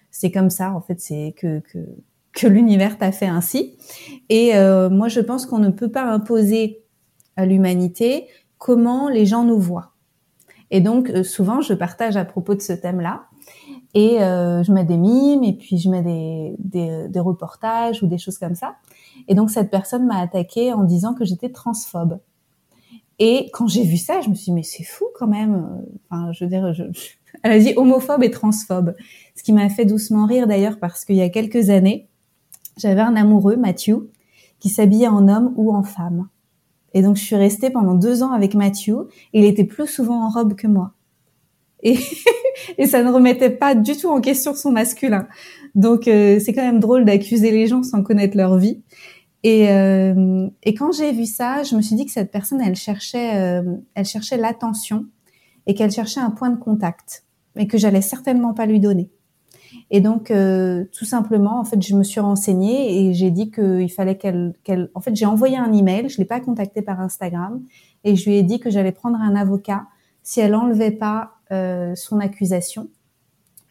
[0.09, 0.71] c'est comme ça.
[0.73, 1.79] En fait, c'est que que,
[2.33, 3.77] que l'univers t'a fait ainsi.
[4.29, 4.53] Et
[4.89, 6.83] moi, je pense qu'on ne peut pas imposer
[7.35, 9.94] à l'humanité comment les gens nous voient.
[10.75, 13.27] Et donc, souvent, je partage à propos de ce thème-là
[13.93, 18.17] et euh, je mets des mimes et puis je mets des, des, reportages ou des
[18.17, 18.75] choses comme ça.
[19.29, 22.19] Et donc cette personne m'a attaqué en disant que j'étais transphobe.
[23.19, 25.81] Et quand j'ai vu ça, je me suis dit mais c'est fou quand même.
[26.09, 26.51] Enfin, je veux
[27.43, 28.95] elle a dit homophobe et transphobe,
[29.33, 32.09] ce qui m'a fait doucement rire d'ailleurs parce qu'il y a quelques années,
[32.75, 34.09] j'avais un amoureux, Matthew,
[34.59, 36.27] qui s'habillait en homme ou en femme.
[36.95, 39.07] Et donc je suis restée pendant deux ans avec Matthew.
[39.33, 40.93] Et il était plus souvent en robe que moi.
[41.83, 45.27] Et ça ne remettait pas du tout en question son masculin.
[45.75, 48.81] Donc euh, c'est quand même drôle d'accuser les gens sans connaître leur vie.
[49.43, 53.35] Et, euh, quand j'ai vu ça, je me suis dit que cette personne, elle cherchait,
[53.35, 55.05] euh, elle cherchait l'attention
[55.67, 59.11] et qu'elle cherchait un point de contact, mais que j'allais certainement pas lui donner.
[59.91, 60.33] Et donc,
[60.91, 64.89] tout simplement, en fait, je me suis renseignée et j'ai dit qu'il fallait qu'elle, qu'elle,
[64.95, 67.61] en fait, j'ai envoyé un email, je l'ai pas contactée par Instagram,
[68.03, 69.85] et je lui ai dit que j'allais prendre un avocat
[70.23, 72.89] si elle enlevait pas euh, son accusation.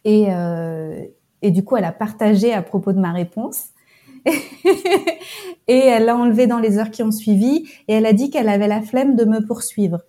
[0.05, 1.03] Et, euh,
[1.41, 3.65] et du coup, elle a partagé à propos de ma réponse.
[4.25, 7.67] et elle l'a enlevé dans les heures qui ont suivi.
[7.87, 9.99] Et elle a dit qu'elle avait la flemme de me poursuivre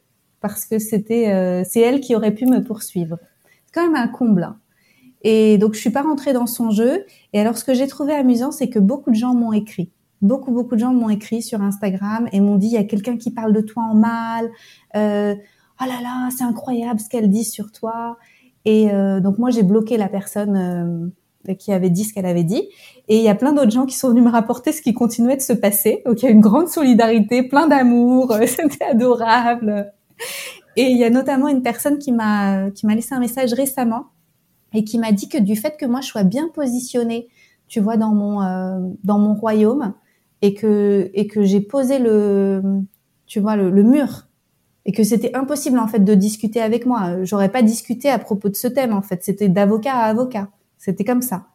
[0.40, 3.18] parce que c'était euh, c'est elle qui aurait pu me poursuivre.
[3.66, 4.44] C'est quand même un comble.
[4.44, 4.56] Hein.
[5.28, 7.04] Et donc je suis pas rentrée dans son jeu.
[7.32, 9.90] Et alors ce que j'ai trouvé amusant, c'est que beaucoup de gens m'ont écrit.
[10.22, 13.16] Beaucoup beaucoup de gens m'ont écrit sur Instagram et m'ont dit il y a quelqu'un
[13.16, 14.48] qui parle de toi en mal.
[14.94, 15.34] Euh,
[15.80, 18.18] oh là là, c'est incroyable ce qu'elle dit sur toi.
[18.64, 21.10] Et euh, donc moi j'ai bloqué la personne
[21.48, 22.62] euh, qui avait dit ce qu'elle avait dit.
[23.08, 25.36] Et il y a plein d'autres gens qui sont venus me rapporter ce qui continuait
[25.36, 26.04] de se passer.
[26.06, 29.92] Donc il y a une grande solidarité, plein d'amour, c'était adorable.
[30.76, 34.04] Et il y a notamment une personne qui m'a qui m'a laissé un message récemment
[34.76, 37.28] et qui m'a dit que du fait que moi je sois bien positionnée,
[37.68, 39.94] tu vois, dans mon euh, royaume
[40.42, 42.62] et que j'ai posé le
[43.26, 44.26] tu vois le, le mur
[44.84, 47.24] et que c'était impossible en fait de discuter avec moi.
[47.24, 49.24] J'aurais pas discuté à propos de ce thème en fait.
[49.24, 50.48] C'était d'avocat à avocat.
[50.78, 51.46] C'était comme ça.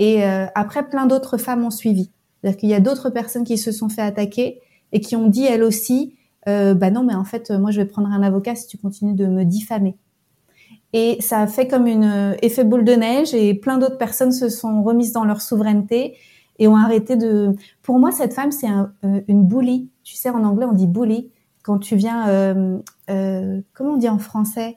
[0.00, 2.10] Et euh, après, plein d'autres femmes ont suivi.
[2.40, 5.44] C'est-à-dire qu'il y a d'autres personnes qui se sont fait attaquer et qui ont dit
[5.44, 6.16] elles aussi,
[6.48, 9.14] euh, bah non, mais en fait, moi, je vais prendre un avocat si tu continues
[9.14, 9.96] de me diffamer.
[10.96, 14.30] Et ça a fait comme une euh, effet boule de neige et plein d'autres personnes
[14.30, 16.16] se sont remises dans leur souveraineté
[16.60, 17.52] et ont arrêté de.
[17.82, 19.90] Pour moi, cette femme, c'est un, euh, une bully.
[20.04, 21.32] Tu sais, en anglais, on dit bully
[21.64, 22.78] quand tu viens, euh,
[23.10, 24.76] euh, comment on dit en français,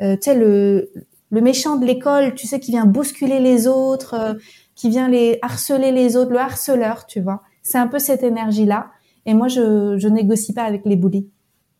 [0.00, 0.90] euh, tu sais le,
[1.28, 4.34] le méchant de l'école, tu sais qui vient bousculer les autres, euh,
[4.74, 7.42] qui vient les harceler les autres, le harceleur, tu vois.
[7.62, 8.90] C'est un peu cette énergie-là.
[9.26, 11.28] Et moi, je je négocie pas avec les bullies.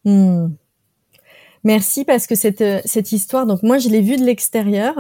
[0.04, 0.48] Hmm.
[1.64, 4.94] Merci parce que cette cette histoire, donc moi je l'ai vue de l'extérieur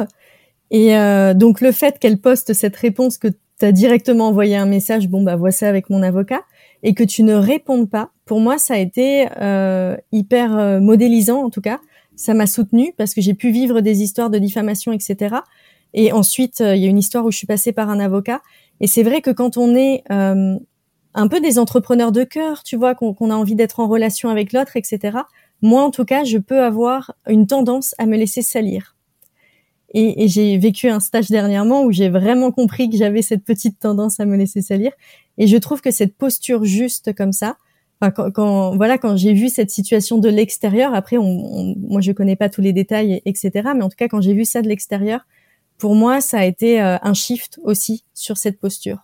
[0.70, 4.66] et euh, donc le fait qu'elle poste cette réponse que tu as directement envoyé un
[4.66, 6.42] message, bon bah vois ça avec mon avocat
[6.82, 11.42] et que tu ne répondes pas, pour moi, ça a été euh, hyper euh, modélisant
[11.42, 11.80] en tout cas.
[12.16, 15.36] Ça m'a soutenu parce que j'ai pu vivre des histoires de diffamation, etc.
[15.94, 18.40] Et ensuite, euh, il y a une histoire où je suis passée par un avocat.
[18.80, 20.56] Et c'est vrai que quand on est euh,
[21.14, 24.52] un peu des entrepreneurs de cœur, tu vois, qu'on a envie d'être en relation avec
[24.52, 25.18] l'autre, etc.
[25.62, 28.96] Moi, en tout cas, je peux avoir une tendance à me laisser salir.
[29.92, 33.78] Et, et j'ai vécu un stage dernièrement où j'ai vraiment compris que j'avais cette petite
[33.80, 34.92] tendance à me laisser salir.
[35.36, 37.56] Et je trouve que cette posture juste comme ça,
[38.00, 42.00] enfin, quand, quand, voilà, quand j'ai vu cette situation de l'extérieur, après, on, on, moi
[42.00, 43.50] je connais pas tous les détails, etc.
[43.74, 45.26] Mais en tout cas, quand j'ai vu ça de l'extérieur,
[45.80, 48.98] pour moi, ça a été euh, un shift aussi sur cette posture.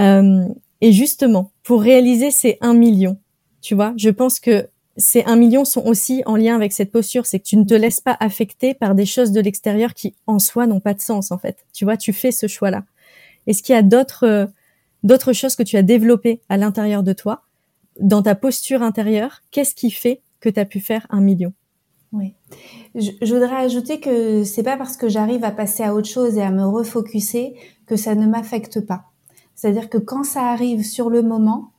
[0.00, 0.46] Euh,
[0.80, 3.18] et justement, pour réaliser ces un million,
[3.60, 7.26] tu vois, je pense que ces un million sont aussi en lien avec cette posture,
[7.26, 10.38] c'est que tu ne te laisses pas affecter par des choses de l'extérieur qui en
[10.38, 11.66] soi n'ont pas de sens en fait.
[11.72, 12.84] Tu vois, tu fais ce choix-là.
[13.46, 14.46] Est-ce qu'il y a d'autres euh,
[15.02, 17.42] d'autres choses que tu as développées à l'intérieur de toi,
[18.00, 21.52] dans ta posture intérieure, qu'est-ce qui fait que tu as pu faire un million?
[22.12, 22.34] Oui.
[22.94, 26.36] Je, je, voudrais ajouter que c'est pas parce que j'arrive à passer à autre chose
[26.36, 27.54] et à me refocuser
[27.86, 29.04] que ça ne m'affecte pas.
[29.54, 31.72] C'est-à-dire que quand ça arrive sur le moment,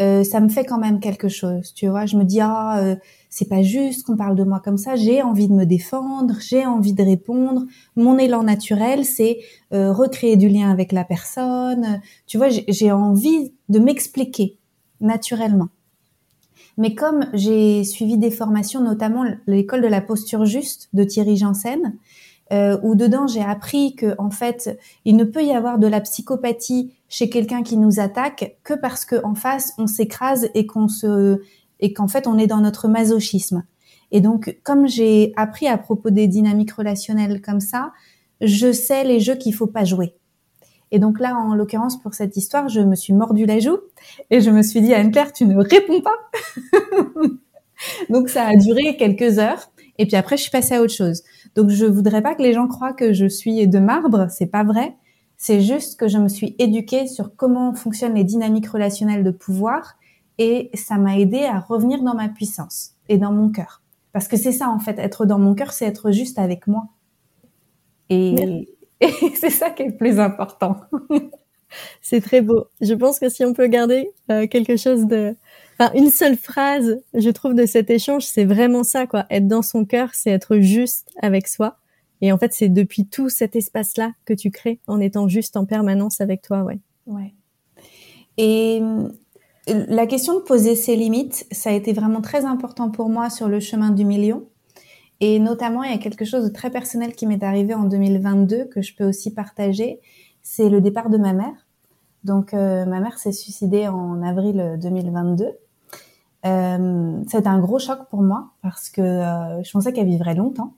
[0.00, 2.06] euh, ça me fait quand même quelque chose, tu vois.
[2.06, 2.96] Je me dis ah, euh,
[3.30, 4.94] c'est pas juste qu'on parle de moi comme ça.
[4.94, 7.64] J'ai envie de me défendre, j'ai envie de répondre.
[7.96, 9.38] Mon élan naturel, c'est
[9.72, 12.00] euh, recréer du lien avec la personne.
[12.26, 14.56] Tu vois, j'ai envie de m'expliquer
[15.00, 15.68] naturellement.
[16.76, 21.96] Mais comme j'ai suivi des formations, notamment l'école de la posture juste de Thierry Janssen,
[22.52, 26.00] euh, où dedans j'ai appris que en fait il ne peut y avoir de la
[26.00, 30.88] psychopathie chez quelqu'un qui nous attaque que parce que en face on s'écrase et qu'on
[30.88, 31.40] se
[31.80, 33.64] et qu'en fait on est dans notre masochisme.
[34.10, 37.92] Et donc comme j'ai appris à propos des dynamiques relationnelles comme ça,
[38.40, 40.14] je sais les jeux qu'il faut pas jouer.
[40.90, 43.78] Et donc là, en l'occurrence, pour cette histoire, je me suis mordu la joue
[44.30, 46.16] et je me suis dit, Anne-Claire, tu ne réponds pas.
[48.10, 49.70] donc ça a duré quelques heures.
[49.98, 51.22] Et puis après, je suis passée à autre chose.
[51.58, 54.28] Donc je voudrais pas que les gens croient que je suis de marbre.
[54.30, 54.94] C'est pas vrai.
[55.36, 59.96] C'est juste que je me suis éduquée sur comment fonctionnent les dynamiques relationnelles de pouvoir
[60.38, 63.82] et ça m'a aidé à revenir dans ma puissance et dans mon cœur.
[64.12, 66.90] Parce que c'est ça en fait, être dans mon cœur, c'est être juste avec moi.
[68.08, 68.68] Et,
[69.00, 70.76] et c'est ça qui est le plus important.
[72.02, 72.66] c'est très beau.
[72.80, 75.34] Je pense que si on peut garder euh, quelque chose de,
[75.78, 79.26] enfin une seule phrase, je trouve de cet échange, c'est vraiment ça quoi.
[79.30, 81.78] Être dans son cœur, c'est être juste avec soi.
[82.20, 85.64] Et en fait, c'est depuis tout cet espace-là que tu crées en étant juste en
[85.64, 86.80] permanence avec toi, ouais.
[87.06, 87.34] Ouais.
[88.36, 89.08] Et euh,
[89.66, 93.48] la question de poser ses limites, ça a été vraiment très important pour moi sur
[93.48, 94.48] le chemin du million.
[95.20, 98.66] Et notamment, il y a quelque chose de très personnel qui m'est arrivé en 2022
[98.66, 100.00] que je peux aussi partager.
[100.42, 101.66] C'est le départ de ma mère.
[102.24, 105.46] Donc, euh, ma mère s'est suicidée en avril 2022.
[106.46, 110.74] Euh, C'était un gros choc pour moi parce que euh, je pensais qu'elle vivrait longtemps.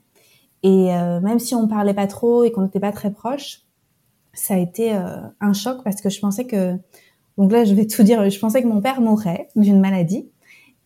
[0.63, 3.63] Et euh, même si on parlait pas trop et qu'on n'était pas très proches,
[4.33, 6.77] ça a été euh, un choc parce que je pensais que,
[7.37, 10.29] donc là je vais tout dire, je pensais que mon père mourrait d'une maladie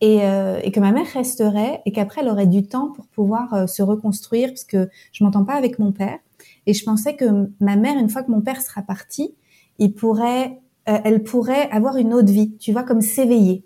[0.00, 3.54] et, euh, et, que ma mère resterait et qu'après elle aurait du temps pour pouvoir
[3.54, 6.18] euh, se reconstruire parce que je m'entends pas avec mon père
[6.66, 9.34] et je pensais que ma mère une fois que mon père sera parti
[9.78, 13.65] il pourrait elle pourrait avoir une autre vie tu vois comme s'éveiller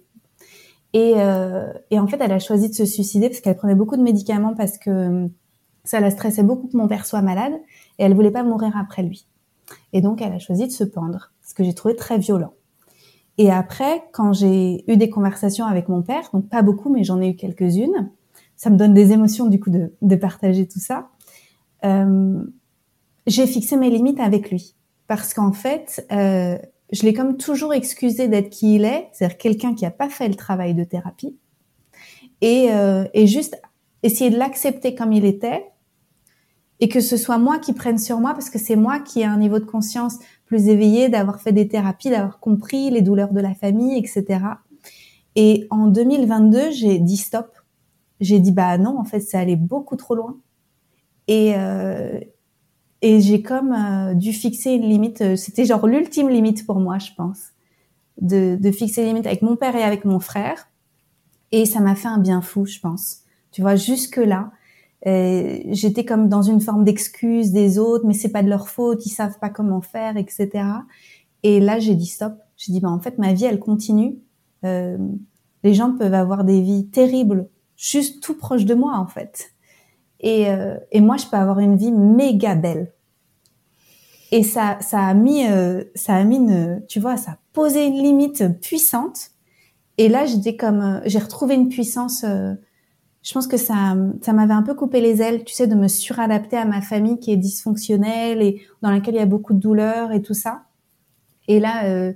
[0.93, 3.97] et, euh, et en fait elle a choisi de se suicider parce qu'elle prenait beaucoup
[3.97, 5.29] de médicaments parce que
[5.85, 7.55] ça la stressait beaucoup que mon père soit malade
[7.99, 9.27] et elle voulait pas mourir après lui
[9.93, 12.53] et donc elle a choisi de se pendre ce que j'ai trouvé très violent
[13.41, 17.23] et après, quand j'ai eu des conversations avec mon père, donc pas beaucoup, mais j'en
[17.23, 18.11] ai eu quelques-unes,
[18.55, 21.09] ça me donne des émotions du coup de, de partager tout ça.
[21.83, 22.45] Euh,
[23.27, 24.75] j'ai fixé mes limites avec lui
[25.07, 26.59] parce qu'en fait, euh,
[26.93, 30.29] je l'ai comme toujours excusé d'être qui il est, c'est-à-dire quelqu'un qui n'a pas fait
[30.29, 31.37] le travail de thérapie,
[32.41, 33.61] et, euh, et juste
[34.03, 35.67] essayer de l'accepter comme il était,
[36.81, 39.25] et que ce soit moi qui prenne sur moi parce que c'est moi qui ai
[39.25, 43.41] un niveau de conscience plus éveillé, d'avoir fait des thérapies, d'avoir compris les douleurs de
[43.41, 44.41] la famille, etc.
[45.37, 47.55] Et en 2022, j'ai dit stop.
[48.19, 50.39] J'ai dit bah non, en fait, ça allait beaucoup trop loin.
[51.29, 52.19] Et euh,
[53.03, 55.37] et j'ai comme euh, dû fixer une limite.
[55.37, 57.51] C'était genre l'ultime limite pour moi, je pense,
[58.21, 60.69] de, de fixer une limite avec mon père et avec mon frère.
[61.53, 63.23] Et ça m'a fait un bien fou, je pense.
[63.53, 64.53] Tu vois, jusque là,
[65.07, 69.07] euh, j'étais comme dans une forme d'excuse des autres, mais c'est pas de leur faute,
[69.07, 70.65] ils savent pas comment faire, etc.
[71.43, 72.35] Et là, j'ai dit stop.
[72.57, 74.19] J'ai dit, bah, en fait, ma vie, elle continue.
[74.65, 74.99] Euh,
[75.65, 79.53] les gens peuvent avoir des vies terribles, juste tout proche de moi, en fait.
[80.21, 82.93] Et, euh, et moi, je peux avoir une vie méga belle.
[84.33, 88.01] Et ça, ça a mis, euh, ça a mis une, tu vois, ça posé une
[88.03, 89.31] limite puissante.
[89.99, 92.25] Et là, j'étais comme, euh, j'ai retrouvé une puissance
[93.23, 95.89] je pense que ça, ça m'avait un peu coupé les ailes, tu sais, de me
[95.89, 99.59] suradapter à ma famille qui est dysfonctionnelle et dans laquelle il y a beaucoup de
[99.59, 100.63] douleurs et tout ça.
[101.47, 102.13] Et là,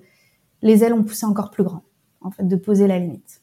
[0.62, 1.82] les ailes ont poussé encore plus grand,
[2.22, 3.42] en fait, de poser la limite.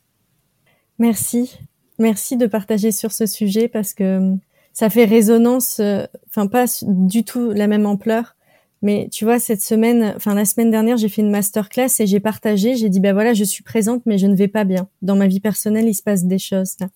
[0.98, 1.60] Merci,
[2.00, 4.36] merci de partager sur ce sujet parce que
[4.74, 8.36] ça fait résonance, euh, enfin pas du tout la même ampleur,
[8.82, 12.20] mais tu vois cette semaine, enfin la semaine dernière, j'ai fait une masterclass et j'ai
[12.20, 14.88] partagé, j'ai dit ben voilà, je suis présente mais je ne vais pas bien.
[15.02, 16.88] Dans ma vie personnelle, il se passe des choses là.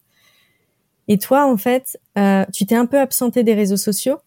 [1.08, 4.18] Et toi, en fait, euh, tu t'es un peu absentée des réseaux sociaux,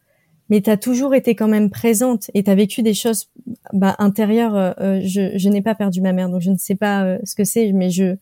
[0.48, 3.30] mais tu as toujours été quand même présente et tu as vécu des choses
[3.72, 4.56] bah, intérieures.
[4.56, 7.18] Euh, euh, je, je n'ai pas perdu ma mère, donc je ne sais pas euh,
[7.24, 8.16] ce que c'est, mais je,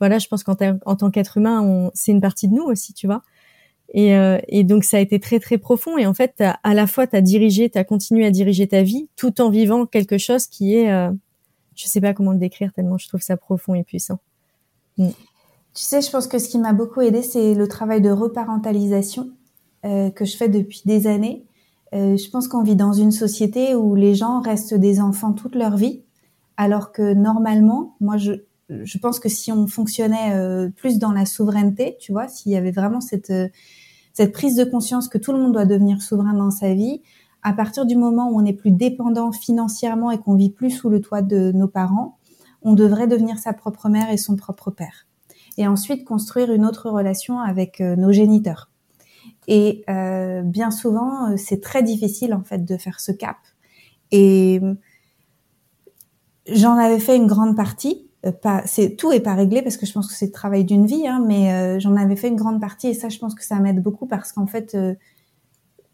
[0.00, 3.06] voilà, je pense qu'en en tant qu'être humain, c'est une partie de nous aussi, tu
[3.06, 3.22] vois.
[3.94, 5.96] Et, euh, et, donc ça a été très très profond.
[5.96, 8.82] Et en fait, à la fois, tu as dirigé, tu as continué à diriger ta
[8.82, 11.10] vie, tout en vivant quelque chose qui est, euh,
[11.74, 14.18] je sais pas comment le décrire tellement je trouve ça profond et puissant.
[14.98, 15.08] Mm.
[15.74, 19.30] Tu sais, je pense que ce qui m'a beaucoup aidé, c'est le travail de reparentalisation
[19.86, 21.46] euh, que je fais depuis des années.
[21.94, 25.54] Euh, je pense qu'on vit dans une société où les gens restent des enfants toute
[25.54, 26.02] leur vie,
[26.56, 28.32] alors que normalement, moi, je,
[28.70, 32.56] je pense que si on fonctionnait euh, plus dans la souveraineté, tu vois, s'il y
[32.56, 33.48] avait vraiment cette, euh,
[34.12, 37.02] cette prise de conscience que tout le monde doit devenir souverain dans sa vie,
[37.42, 40.90] à partir du moment où on n'est plus dépendant financièrement et qu'on vit plus sous
[40.90, 42.18] le toit de nos parents,
[42.62, 45.06] on devrait devenir sa propre mère et son propre père
[45.56, 48.70] et ensuite construire une autre relation avec euh, nos géniteurs.
[49.48, 53.36] Et euh, bien souvent, c'est très difficile en fait de faire ce cap.
[54.10, 54.60] Et
[56.46, 58.07] j'en avais fait une grande partie.
[58.42, 60.86] Pas, c'est tout est pas réglé parce que je pense que c'est le travail d'une
[60.86, 63.60] vie, hein, mais j'en avais fait une grande partie et ça, je pense que ça
[63.60, 64.76] m'aide beaucoup parce qu'en fait,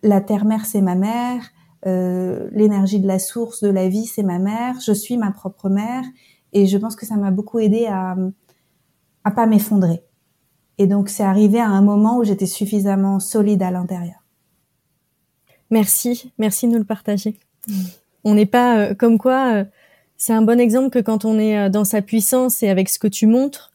[0.05, 1.43] la terre-mère, c'est ma mère.
[1.87, 4.77] Euh, l'énergie de la source de la vie, c'est ma mère.
[4.81, 6.05] Je suis ma propre mère.
[6.53, 8.17] Et je pense que ça m'a beaucoup aidé à,
[9.25, 10.05] à pas m'effondrer.
[10.79, 14.25] Et donc, c'est arrivé à un moment où j'étais suffisamment solide à l'intérieur.
[15.71, 16.33] Merci.
[16.39, 17.39] Merci de nous le partager.
[18.25, 19.65] On n'est pas euh, comme quoi, euh,
[20.17, 23.09] c'est un bon exemple que quand on est dans sa puissance et avec ce que
[23.09, 23.73] tu montres,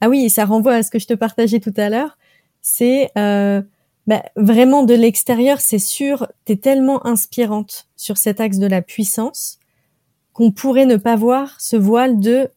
[0.00, 2.18] ah oui, ça renvoie à ce que je te partageais tout à l'heure,
[2.60, 3.10] c'est
[4.06, 8.80] bah, vraiment de l'extérieur, c'est sûr, tu es tellement inspirante sur cet axe de la
[8.80, 9.58] puissance
[10.32, 12.48] qu'on pourrait ne pas voir ce voile de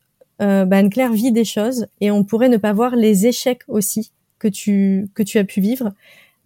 [0.42, 4.48] euh, bah, vit des choses et on pourrait ne pas voir les échecs aussi que
[4.48, 5.94] tu que tu as pu vivre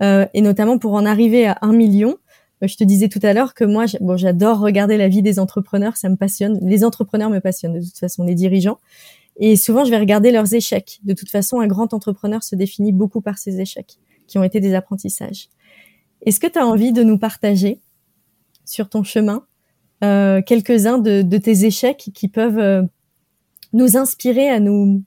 [0.01, 2.17] euh, et notamment pour en arriver à un million.
[2.63, 5.39] Euh, je te disais tout à l'heure que moi, bon, j'adore regarder la vie des
[5.39, 6.59] entrepreneurs, ça me passionne.
[6.61, 8.79] Les entrepreneurs me passionnent de toute façon, les dirigeants.
[9.37, 10.99] Et souvent, je vais regarder leurs échecs.
[11.03, 13.97] De toute façon, un grand entrepreneur se définit beaucoup par ses échecs
[14.27, 15.49] qui ont été des apprentissages.
[16.25, 17.81] Est-ce que tu as envie de nous partager
[18.65, 19.45] sur ton chemin
[20.03, 22.83] euh, quelques-uns de, tes échecs qui peuvent euh,
[23.73, 25.03] nous inspirer à nous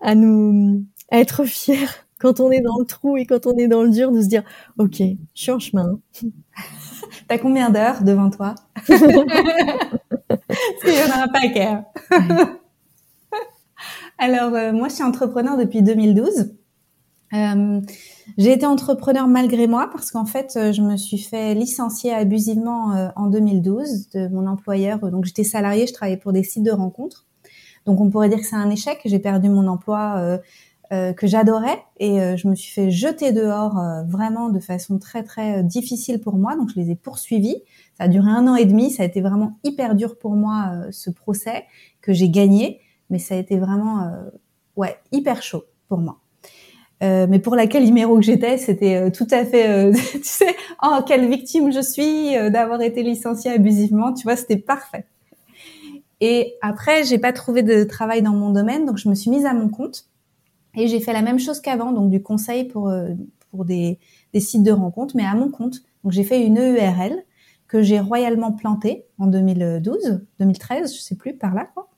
[0.00, 1.86] à nous à être fiers?
[2.18, 4.26] Quand on est dans le trou et quand on est dans le dur de se
[4.26, 4.42] dire
[4.78, 5.98] ok je suis en chemin
[7.28, 8.54] t'as combien d'heures devant toi?
[8.86, 11.78] Parce qu'il y en a un paquet
[14.18, 16.52] alors euh, moi je suis entrepreneur depuis 2012
[17.34, 17.80] euh,
[18.38, 22.94] j'ai été entrepreneur malgré moi parce qu'en fait, euh, je me suis fait licencier abusivement
[22.94, 24.98] euh, en 2012 de mon employeur.
[25.10, 27.26] Donc, j'étais salariée, je travaillais pour des sites de rencontres.
[27.84, 29.00] Donc, on pourrait dire que c'est un échec.
[29.04, 30.38] J'ai perdu mon emploi
[30.92, 35.62] euh, que j'adorais et je me suis fait jeter dehors vraiment de façon très très
[35.62, 36.56] difficile pour moi.
[36.56, 37.62] Donc, je les ai poursuivis.
[37.96, 38.90] Ça a duré un an et demi.
[38.90, 41.64] Ça a été vraiment hyper dur pour moi ce procès
[42.00, 44.10] que j'ai gagné, mais ça a été vraiment
[44.76, 46.20] ouais hyper chaud pour moi.
[47.02, 50.56] Euh, mais pour laquelle numéro que j'étais, c'était euh, tout à fait, euh, tu sais,
[50.82, 55.06] oh quelle victime je suis d'avoir été licenciée abusivement, tu vois, c'était parfait.
[56.20, 59.46] Et après, j'ai pas trouvé de travail dans mon domaine, donc je me suis mise
[59.46, 60.06] à mon compte
[60.78, 62.90] et j'ai fait la même chose qu'avant, donc du conseil pour
[63.50, 63.98] pour des,
[64.34, 65.82] sites de rencontres, mais à mon compte.
[66.04, 67.24] Donc j'ai fait une EURL
[67.66, 71.88] que j'ai royalement plantée en 2012, 2013, je sais plus par là quoi.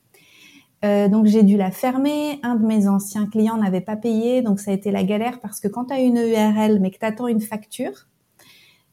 [0.82, 2.40] Euh, donc j'ai dû la fermer.
[2.42, 5.60] Un de mes anciens clients n'avait pas payé, donc ça a été la galère parce
[5.60, 8.08] que quand tu as une URL mais que tu attends une facture,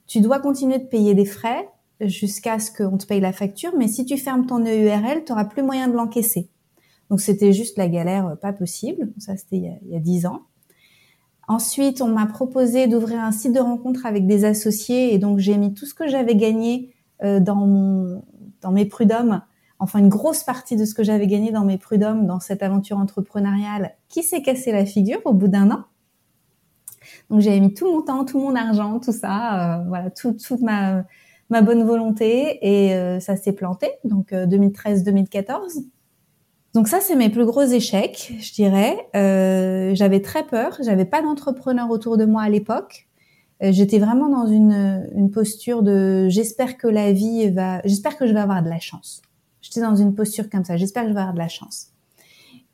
[0.05, 1.69] tu dois continuer de payer des frais
[2.01, 3.71] jusqu'à ce qu'on te paye la facture.
[3.77, 6.49] Mais si tu fermes ton URL, tu n'auras plus moyen de l'encaisser.
[7.09, 9.11] Donc c'était juste la galère, euh, pas possible.
[9.17, 10.41] Ça c'était il y a dix ans.
[11.49, 15.57] Ensuite, on m'a proposé d'ouvrir un site de rencontre avec des associés et donc j'ai
[15.57, 16.93] mis tout ce que j'avais gagné
[17.23, 18.21] euh, dans
[18.71, 19.41] mes prud'hommes
[19.79, 22.97] enfin une grosse partie de ce que j'avais gagné dans mes prud'hommes dans cette aventure
[22.97, 25.83] entrepreneuriale qui s'est cassé la figure au bout d'un an.
[27.29, 31.03] Donc j'avais mis tout mon temps, tout mon argent, tout ça, euh, voilà, toute ma,
[31.49, 33.91] ma bonne volonté et euh, ça s'est planté.
[34.03, 35.85] Donc 2013-2014.
[36.77, 39.09] Euh, donc ça, c'est mes plus gros échecs, je dirais.
[39.95, 43.07] j'avais très peur, j'avais pas d'entrepreneur autour de moi à l'époque.
[43.59, 48.33] J'étais vraiment dans une, une posture de j'espère que la vie va, j'espère que je
[48.33, 49.23] vais avoir de la chance.
[49.61, 50.77] J'étais dans une posture comme ça.
[50.77, 51.87] J'espère que je vais avoir de la chance.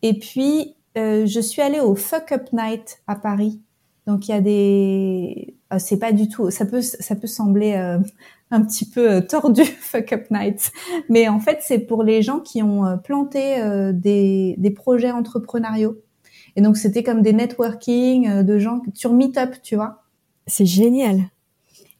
[0.02, 3.62] Et puis, euh, je suis allée au Fuck Up Night à Paris.
[4.08, 5.56] Donc, il y a des...
[5.72, 6.52] Euh, c'est pas du tout...
[6.52, 8.00] Ça peut, ça peut sembler euh,
[8.52, 10.72] un petit peu tordu, Fuck Up Night.
[11.10, 13.56] Mais en fait, c'est pour les gens qui ont planté
[13.94, 15.98] des, des projets entrepreneuriaux.
[16.56, 20.04] Et donc, c'était comme des networking de gens sur Meetup, tu vois.
[20.46, 21.30] C'est génial.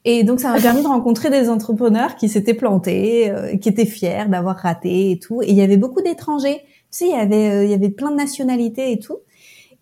[0.04, 3.86] Et donc, ça m'a permis de rencontrer des entrepreneurs qui s'étaient plantés, euh, qui étaient
[3.86, 5.42] fiers d'avoir raté et tout.
[5.42, 6.58] Et il y avait beaucoup d'étrangers.
[6.58, 9.18] Tu sais, il y avait, euh, il y avait plein de nationalités et tout.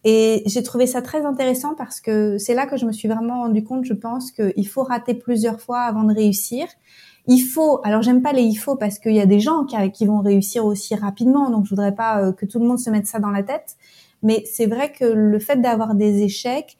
[0.04, 3.42] Et j'ai trouvé ça très intéressant parce que c'est là que je me suis vraiment
[3.42, 6.66] rendu compte, je pense, qu'il faut rater plusieurs fois avant de réussir.
[7.28, 9.76] Il faut, alors j'aime pas les il faut parce qu'il y a des gens qui,
[9.92, 12.90] qui, vont réussir aussi rapidement, donc je voudrais pas euh, que tout le monde se
[12.90, 13.76] mette ça dans la tête.
[14.24, 16.76] Mais c'est vrai que le fait d'avoir des échecs,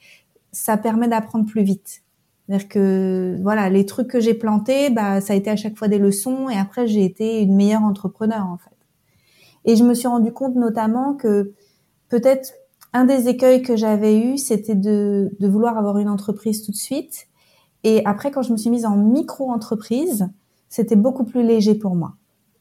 [0.50, 2.02] ça permet d'apprendre plus vite.
[2.46, 5.88] C'est-à-dire que voilà, les trucs que j'ai plantés, bah ça a été à chaque fois
[5.88, 8.70] des leçons et après j'ai été une meilleure entrepreneur en fait.
[9.64, 11.52] Et je me suis rendu compte notamment que
[12.08, 12.52] peut-être
[12.92, 16.76] un des écueils que j'avais eu, c'était de, de vouloir avoir une entreprise tout de
[16.76, 17.28] suite.
[17.84, 20.28] Et après, quand je me suis mise en micro-entreprise,
[20.68, 22.14] c'était beaucoup plus léger pour moi.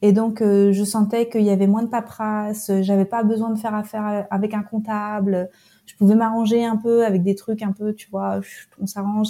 [0.04, 3.74] Et donc, je sentais qu'il y avait moins de paperasse, j'avais pas besoin de faire
[3.74, 5.48] affaire avec un comptable,
[5.86, 8.40] je pouvais m'arranger un peu avec des trucs un peu, tu vois,
[8.80, 9.28] on s'arrange.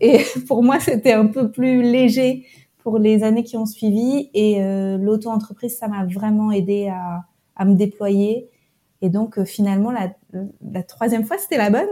[0.00, 2.46] Et pour moi, c'était un peu plus léger
[2.82, 4.30] pour les années qui ont suivi.
[4.34, 7.24] Et euh, l'auto-entreprise, ça m'a vraiment aidé à,
[7.56, 8.48] à, me déployer.
[9.00, 10.12] Et donc, euh, finalement, la,
[10.72, 11.88] la, troisième fois, c'était la bonne.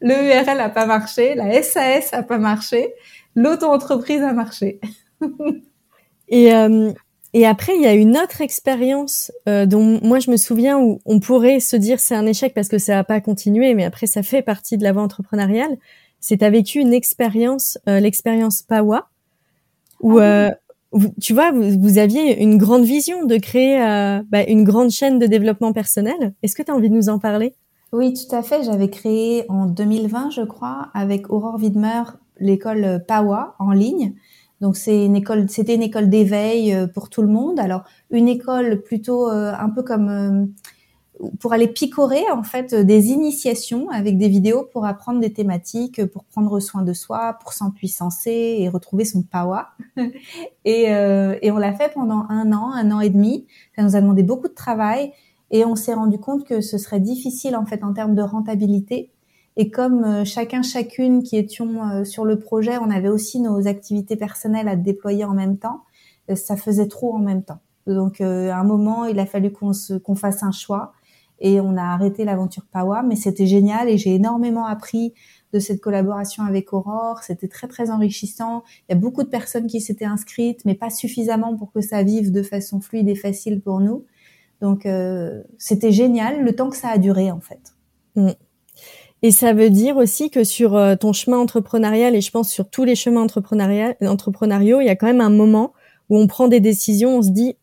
[0.00, 2.94] Le URL a pas marché, la SAS a pas marché,
[3.34, 4.80] l'auto-entreprise a marché.
[6.28, 6.92] et, euh,
[7.32, 11.00] et après, il y a une autre expérience euh, dont moi je me souviens où
[11.04, 14.06] on pourrait se dire c'est un échec parce que ça n'a pas continué, mais après
[14.06, 15.76] ça fait partie de la voie entrepreneuriale.
[16.18, 19.08] C'est tu as vécu une expérience, euh, l'expérience Pawa,
[20.00, 20.50] où ah
[20.94, 23.78] euh, tu vois vous, aviez une grande vision de créer
[24.28, 26.34] bah, une grande chaîne de développement personnel.
[26.42, 27.54] Est-ce que tu as envie de nous en parler?
[27.92, 28.62] Oui, tout à fait.
[28.62, 32.02] J'avais créé en 2020, je crois, avec Aurore Widmer
[32.38, 34.14] l'école Pawa en ligne.
[34.60, 37.58] Donc c'est une école, c'était une école d'éveil euh, pour tout le monde.
[37.58, 40.46] Alors une école plutôt euh, un peu comme euh,
[41.38, 46.24] pour aller picorer en fait des initiations avec des vidéos pour apprendre des thématiques, pour
[46.24, 49.62] prendre soin de soi, pour s'empuissancer et retrouver son power.
[50.64, 53.46] et, et on l'a fait pendant un an, un an et demi.
[53.76, 55.12] Ça nous a demandé beaucoup de travail
[55.50, 59.10] et on s'est rendu compte que ce serait difficile en fait en termes de rentabilité
[59.56, 63.66] et comme euh, chacun, chacune qui étions euh, sur le projet, on avait aussi nos
[63.66, 65.82] activités personnelles à déployer en même temps,
[66.30, 67.58] euh, ça faisait trop en même temps.
[67.86, 69.72] Donc à un moment, il a fallu qu'on
[70.04, 70.92] qu'on fasse un choix
[71.40, 75.14] et on a arrêté l'aventure Pawa, mais c'était génial et j'ai énormément appris
[75.52, 77.22] de cette collaboration avec Aurore.
[77.22, 78.62] C'était très très enrichissant.
[78.88, 82.02] Il y a beaucoup de personnes qui s'étaient inscrites, mais pas suffisamment pour que ça
[82.02, 84.04] vive de façon fluide et facile pour nous.
[84.60, 84.86] Donc
[85.58, 87.74] c'était génial le temps que ça a duré en fait.
[88.14, 88.32] Mm.
[89.22, 92.68] Et ça veut dire aussi que sur euh, ton chemin entrepreneurial, et je pense sur
[92.70, 95.72] tous les chemins entrepreneuriaux, il y a quand même un moment
[96.08, 97.56] où on prend des décisions, on se dit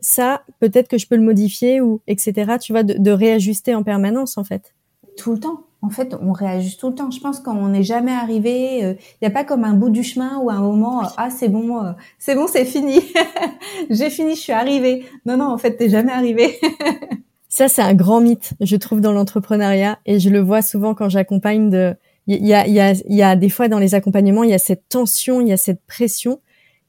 [0.00, 2.56] ça, peut-être que je peux le modifier ou etc.
[2.60, 4.74] Tu vois, de, réajuster en permanence en fait.
[5.16, 5.64] Tout le temps.
[5.80, 7.10] En fait, on réajuste tout le temps.
[7.10, 8.84] Je pense qu'on n'est jamais arrivé.
[8.84, 11.02] Euh, il n'y a pas comme un bout du chemin ou un moment.
[11.16, 13.00] ah, c'est bon, euh, c'est bon, c'est fini.
[13.90, 15.04] J'ai fini, je suis arrivée.
[15.24, 16.58] Non, non, en fait, t'es jamais arrivé.
[17.48, 21.08] Ça, c'est un grand mythe, je trouve, dans l'entrepreneuriat, et je le vois souvent quand
[21.08, 21.70] j'accompagne.
[21.70, 21.96] De,
[22.26, 24.50] il y a, il y a, il y a des fois dans les accompagnements, il
[24.50, 26.40] y a cette tension, il y a cette pression,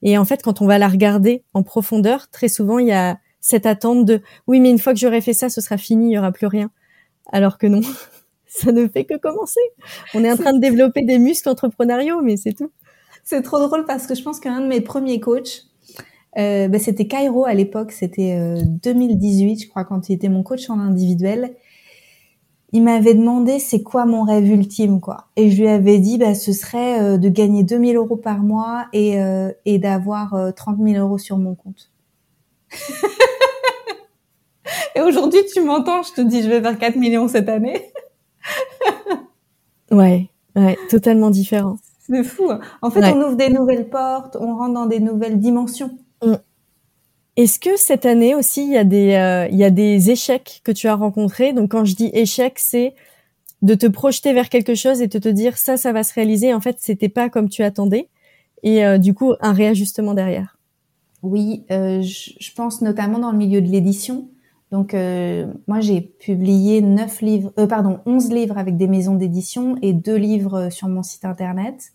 [0.02, 3.20] et en fait, quand on va la regarder en profondeur, très souvent, il y a
[3.42, 6.14] cette attente de oui, mais une fois que j'aurai fait ça, ce sera fini, il
[6.14, 6.72] y aura plus rien.
[7.32, 7.82] Alors que non,
[8.48, 9.62] ça ne fait que commencer.
[10.14, 12.72] On est en train de développer des muscles entrepreneuriaux, mais c'est tout.
[13.24, 15.66] C'est trop drôle parce que je pense qu'un de mes premiers coachs,
[16.38, 20.44] euh, bah, c'était Cairo à l'époque, c'était 2018, euh, je crois, quand il était mon
[20.44, 21.56] coach en individuel.
[22.72, 25.28] Il m'avait demandé c'est quoi mon rêve ultime, quoi.
[25.36, 28.86] Et je lui avais dit, bah, ce serait euh, de gagner 2000 euros par mois
[28.94, 29.18] et,
[29.66, 31.92] et d'avoir 30 000 euros sur mon compte.
[34.96, 37.92] et aujourd'hui, tu m'entends, je te dis, je vais faire 4 millions cette année.
[39.92, 41.78] ouais, ouais, totalement différent.
[42.00, 42.50] C'est fou.
[42.50, 42.60] Hein.
[42.82, 45.92] En fait, on ouvre des nouvelles portes, on rentre dans des nouvelles dimensions.
[46.24, 46.36] Mm.
[47.36, 50.62] Est-ce que cette année aussi, il y, a des, euh, il y a des échecs
[50.64, 51.54] que tu as rencontrés?
[51.54, 52.94] Donc quand je dis échec, c'est
[53.62, 56.54] de te projeter vers quelque chose et de te dire ça, ça va se réaliser.
[56.54, 58.10] En fait, c'était pas comme tu attendais.
[58.64, 60.58] Et euh, du coup, un réajustement derrière.
[61.24, 64.30] Oui, euh, je, pense notamment dans le milieu de l'édition.
[64.72, 64.94] Donc
[65.68, 70.70] moi, j'ai publié neuf livres, pardon, onze livres avec des maisons d'édition et deux livres
[70.70, 71.92] sur mon site internet.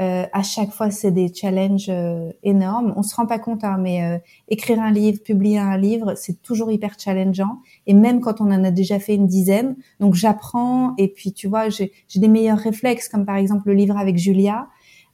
[0.00, 2.94] Euh, à chaque fois, c'est des challenges euh, énormes.
[2.96, 6.40] On se rend pas compte, hein, mais euh, écrire un livre, publier un livre, c'est
[6.42, 7.58] toujours hyper challengeant.
[7.86, 10.94] Et même quand on en a déjà fait une dizaine, donc j'apprends.
[10.96, 14.68] Et puis, tu vois, j'ai des meilleurs réflexes, comme par exemple le livre avec Julia,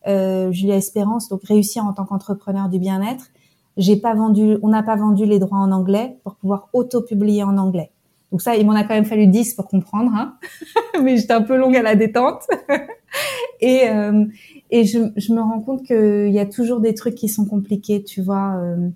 [0.06, 3.26] Julia Espérance, donc réussir en tant qu'entrepreneur du bien-être.
[3.76, 7.58] J'ai pas vendu, on n'a pas vendu les droits en anglais pour pouvoir auto-publier en
[7.58, 7.90] anglais.
[8.30, 10.36] Donc ça, il m'en a quand même fallu 10 pour comprendre, hein
[11.02, 12.42] mais j'étais un peu longue à la détente.
[13.60, 13.88] et,
[14.70, 14.98] et je,
[15.32, 18.56] me rends compte qu'il y a toujours des trucs qui sont compliqués, tu vois.
[18.56, 18.88] Euh,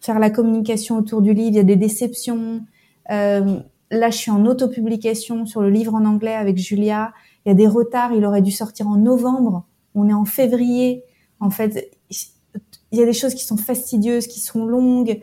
[0.00, 2.62] faire la communication autour du livre, il y a des déceptions.
[3.10, 7.12] Euh, là, je suis en autopublication sur le livre en anglais avec Julia.
[7.44, 9.64] Il y a des retards, il aurait dû sortir en novembre.
[9.94, 11.04] On est en février.
[11.38, 15.20] En fait, il y a des choses qui sont fastidieuses, qui sont longues.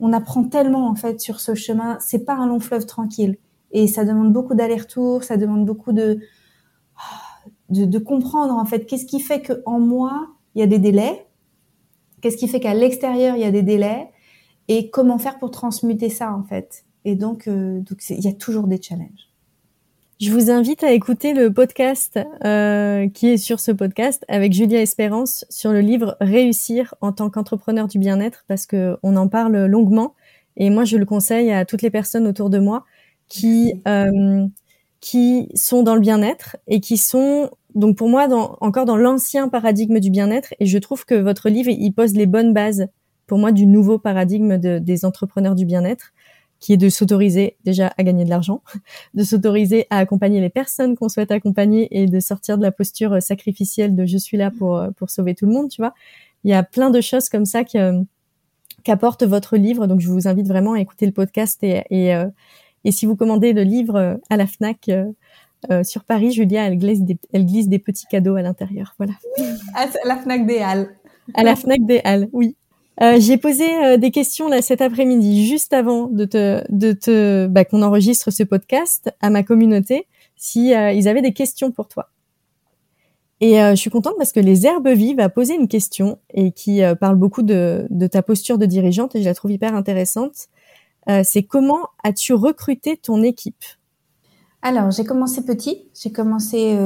[0.00, 1.98] On apprend tellement en fait sur ce chemin.
[2.00, 3.36] C'est pas un long fleuve tranquille.
[3.72, 6.18] Et ça demande beaucoup d'allers-retours, ça demande beaucoup de,
[7.70, 11.26] de, comprendre en fait qu'est-ce qui fait que en moi il y a des délais,
[12.20, 14.08] qu'est-ce qui fait qu'à l'extérieur il y a des délais
[14.68, 16.84] et comment faire pour transmuter ça en fait.
[17.04, 19.30] Et donc, euh, donc il y a toujours des challenges.
[20.20, 24.82] je vous invite à écouter le podcast euh, qui est sur ce podcast avec Julia
[24.82, 29.64] Espérance sur le livre Réussir en tant qu'entrepreneur du bien-être parce que on en parle
[29.66, 30.14] longuement
[30.56, 32.84] et moi je le conseille à toutes les personnes autour de moi
[33.28, 34.46] qui euh,
[35.00, 38.28] qui sont dans le bien-être et qui sont donc pour moi
[38.60, 42.26] encore dans l'ancien paradigme du bien-être et je trouve que votre livre il pose les
[42.26, 42.88] bonnes bases
[43.26, 46.12] pour moi du nouveau paradigme de, des entrepreneurs du bien-être
[46.58, 48.62] qui est de s'autoriser déjà à gagner de l'argent,
[49.14, 53.22] de s'autoriser à accompagner les personnes qu'on souhaite accompagner et de sortir de la posture
[53.22, 55.94] sacrificielle de je suis là pour pour sauver tout le monde, tu vois.
[56.44, 57.64] Il y a plein de choses comme ça
[58.84, 62.26] qu'apporte votre livre, donc je vous invite vraiment à écouter le podcast et et, euh,
[62.84, 65.06] et si vous commandez le livre à la Fnac euh,
[65.70, 69.12] euh, sur Paris, Julia, elle glisse des, elle glisse des petits cadeaux à l'intérieur, voilà.
[69.74, 70.96] À la Fnac des Halles.
[71.34, 72.56] À la Fnac des Halles, oui.
[73.02, 77.46] Euh, j'ai posé euh, des questions là cet après-midi, juste avant de te, de te,
[77.46, 80.06] bah, qu'on enregistre ce podcast à ma communauté,
[80.36, 82.10] si euh, ils avaient des questions pour toi.
[83.42, 86.82] Et je suis contente parce que les Herbes Vives a posé une question et qui
[87.00, 90.48] parle beaucoup de, de, ta posture de dirigeante et je la trouve hyper intéressante.
[91.24, 93.64] C'est comment as-tu recruté ton équipe?
[94.62, 95.88] Alors, j'ai commencé petit.
[95.94, 96.76] J'ai commencé,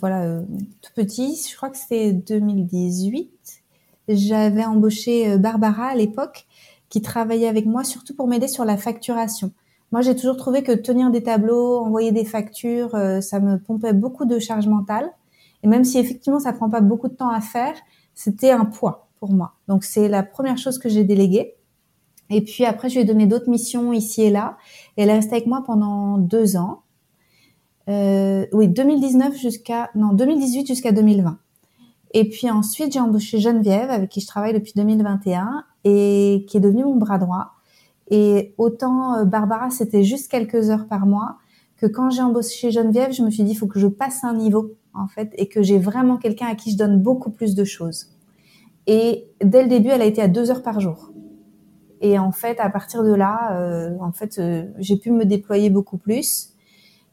[0.00, 0.40] voilà,
[0.82, 1.40] tout petit.
[1.50, 3.64] Je crois que c'était 2018
[4.08, 6.46] j'avais embauché euh, Barbara à l'époque
[6.88, 9.52] qui travaillait avec moi surtout pour m'aider sur la facturation.
[9.92, 13.92] Moi, j'ai toujours trouvé que tenir des tableaux, envoyer des factures, euh, ça me pompait
[13.92, 15.10] beaucoup de charge mentale.
[15.62, 17.74] Et même si effectivement ça prend pas beaucoup de temps à faire,
[18.14, 19.54] c'était un poids pour moi.
[19.66, 21.54] Donc c'est la première chose que j'ai déléguée.
[22.30, 24.56] Et puis après, je lui ai donné d'autres missions ici et là.
[24.96, 26.82] Et elle est restée avec moi pendant deux ans.
[27.88, 31.38] Euh, oui, 2019 jusqu'à non 2018 jusqu'à 2020.
[32.14, 36.60] Et puis ensuite, j'ai embauché Geneviève, avec qui je travaille depuis 2021 et qui est
[36.60, 37.54] devenue mon bras droit.
[38.10, 41.38] Et autant euh, Barbara, c'était juste quelques heures par mois,
[41.76, 44.34] que quand j'ai embauché Geneviève, je me suis dit, il faut que je passe un
[44.34, 47.64] niveau, en fait, et que j'ai vraiment quelqu'un à qui je donne beaucoup plus de
[47.64, 48.10] choses.
[48.86, 51.10] Et dès le début, elle a été à deux heures par jour.
[52.04, 55.70] Et en fait, à partir de là, euh, en fait, euh, j'ai pu me déployer
[55.70, 56.50] beaucoup plus.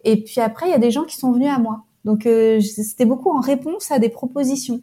[0.04, 1.84] Et puis après, il y a des gens qui sont venus à moi.
[2.04, 4.82] Donc, c'était beaucoup en réponse à des propositions.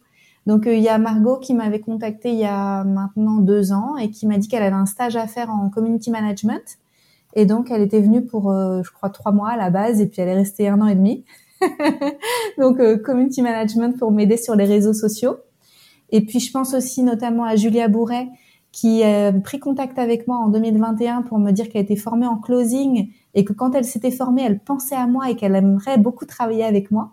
[0.49, 3.99] Donc euh, il y a Margot qui m'avait contacté il y a maintenant deux ans
[3.99, 6.79] et qui m'a dit qu'elle avait un stage à faire en community management.
[7.35, 10.07] Et donc elle était venue pour, euh, je crois, trois mois à la base et
[10.07, 11.27] puis elle est restée un an et demi.
[12.59, 15.37] donc euh, community management pour m'aider sur les réseaux sociaux.
[16.13, 18.29] Et puis je pense aussi notamment à Julia Bourret
[18.73, 22.37] qui a pris contact avec moi en 2021 pour me dire qu'elle était formée en
[22.37, 26.27] closing et que quand elle s'était formée, elle pensait à moi et qu'elle aimerait beaucoup
[26.27, 27.13] travailler avec moi.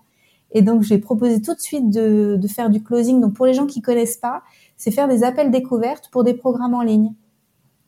[0.51, 3.19] Et donc, j'ai proposé tout de suite de, faire du closing.
[3.19, 4.41] Donc, pour les gens qui connaissent pas,
[4.77, 7.13] c'est faire des appels découvertes pour des programmes en ligne.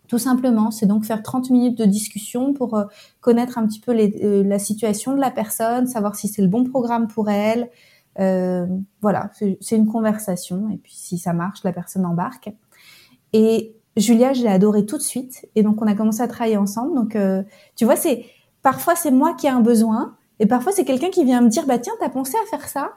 [0.08, 2.86] Tout simplement, c'est donc faire 30 minutes de discussion pour euh,
[3.20, 6.64] connaître un petit peu euh, la situation de la personne, savoir si c'est le bon
[6.64, 7.70] programme pour elle.
[8.20, 8.66] Euh,
[9.02, 10.70] voilà, c'est une conversation.
[10.70, 12.52] Et puis, si ça marche, la personne embarque.
[13.34, 15.48] Et Julia, je l'ai adorée tout de suite.
[15.56, 16.96] Et donc, on a commencé à travailler ensemble.
[16.96, 17.44] Donc, euh,
[17.76, 18.26] tu vois, c'est
[18.62, 21.66] parfois c'est moi qui ai un besoin et parfois, c'est quelqu'un qui vient me dire,
[21.66, 22.94] bah tiens, t'as pensé à faire ça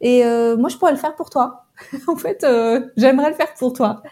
[0.00, 1.66] Et euh, moi, je pourrais le faire pour toi.
[2.06, 4.02] en fait, euh, j'aimerais le faire pour toi.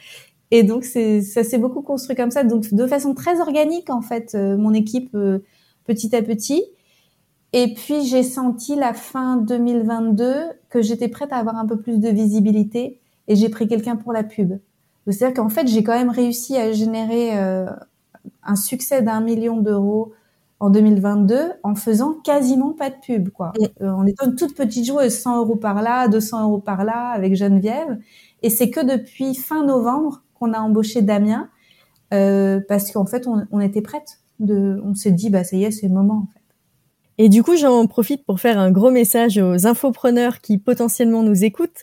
[0.51, 4.03] Et donc, c'est, ça s'est beaucoup construit comme ça, donc de façon très organique, en
[4.03, 5.17] fait, euh, mon équipe,
[5.87, 6.65] petit à petit.
[7.55, 10.35] Et puis, j'ai senti la fin 2022
[10.71, 14.13] que j'étais prête à avoir un peu plus de visibilité et j'ai pris quelqu'un pour
[14.13, 14.55] la pub.
[15.09, 17.37] C'est-à-dire qu'en fait, j'ai quand même réussi à générer
[18.45, 20.13] un succès d'un million d'euros
[20.63, 23.53] en 2022 en faisant quasiment pas de pub, quoi.
[23.61, 27.09] Euh, on est une toute petite joueuse, 100 euros par là, 200 euros par là,
[27.09, 27.99] avec Geneviève.
[28.43, 31.49] Et c'est que depuis fin novembre qu'on a embauché Damien,
[32.15, 34.21] euh, parce qu'en fait, on, était prête.
[34.39, 36.41] De, on s'est dit, bah ça y est, c'est le moment, en fait.
[37.19, 41.43] Et du coup, j'en profite pour faire un gros message aux infopreneurs qui potentiellement nous
[41.43, 41.83] écoutent.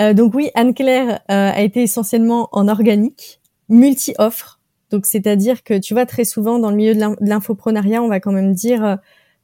[0.00, 4.58] Euh, donc oui, Anne-Claire a été essentiellement en organique, multi-offre.
[4.90, 8.32] Donc, c'est-à-dire que, tu vois, très souvent, dans le milieu de l'infoprenariat, on va quand
[8.32, 8.96] même dire euh,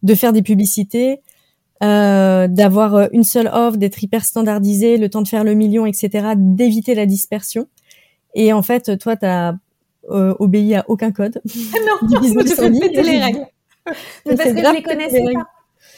[0.02, 1.20] de faire des publicités,
[1.82, 5.86] euh, d'avoir euh, une seule offre, d'être hyper standardisé, le temps de faire le million,
[5.86, 7.66] etc., d'éviter la dispersion.
[8.34, 9.54] Et en fait, toi, tu as
[10.10, 11.40] euh, obéi à aucun code.
[11.44, 13.46] non, du business je péter les règles.
[13.84, 13.96] parce
[14.36, 15.46] que je les connaissais pas.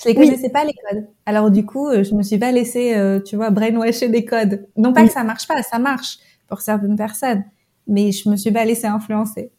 [0.03, 1.07] Je les connaissais pas les codes.
[1.25, 2.95] Alors du coup, je me suis pas laissé,
[3.25, 4.67] tu vois, brainwasher des codes.
[4.77, 6.19] Non pas que ça marche pas, ça marche
[6.49, 7.45] pour certaines personnes
[7.87, 9.51] mais je me suis pas laissée influencer.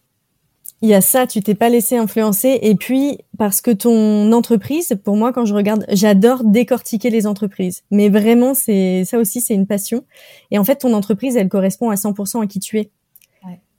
[0.81, 2.59] Il y a ça, tu t'es pas laissé influencer.
[2.61, 7.83] Et puis, parce que ton entreprise, pour moi, quand je regarde, j'adore décortiquer les entreprises.
[7.89, 10.03] Mais vraiment, c'est, ça aussi, c'est une passion.
[10.51, 12.91] Et en fait, ton entreprise, elle correspond à 100% à qui tu es.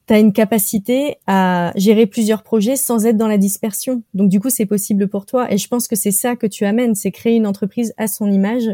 [0.09, 4.03] Tu as une capacité à gérer plusieurs projets sans être dans la dispersion.
[4.15, 5.53] Donc du coup, c'est possible pour toi.
[5.53, 8.31] Et je pense que c'est ça que tu amènes, c'est créer une entreprise à son
[8.31, 8.71] image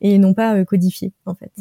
[0.00, 1.52] et non pas euh, codifier, en fait.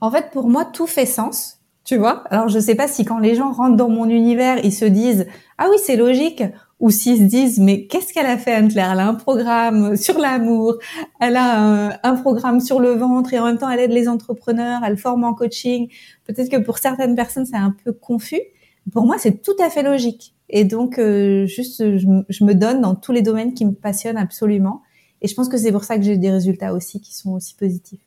[0.00, 1.58] En fait, pour moi, tout fait sens.
[1.84, 4.72] Tu vois Alors, je sais pas si quand les gens rentrent dans mon univers, ils
[4.72, 5.26] se disent
[5.58, 6.44] ah oui, c'est logique,
[6.82, 8.90] ou s'ils se disent mais qu'est-ce qu'elle a fait Anne-Claire?
[8.92, 10.78] Elle a un programme sur l'amour,
[11.20, 14.82] elle a un, programme sur le ventre et en même temps elle aide les entrepreneurs,
[14.84, 15.88] elle forme en coaching.
[16.24, 18.42] Peut-être que pour certaines personnes c'est un peu confus.
[18.90, 20.34] Pour moi c'est tout à fait logique.
[20.48, 24.82] Et donc euh, juste je, me donne dans tous les domaines qui me passionnent absolument.
[25.20, 27.54] Et je pense que c'est pour ça que j'ai des résultats aussi qui sont aussi
[27.54, 28.00] positifs.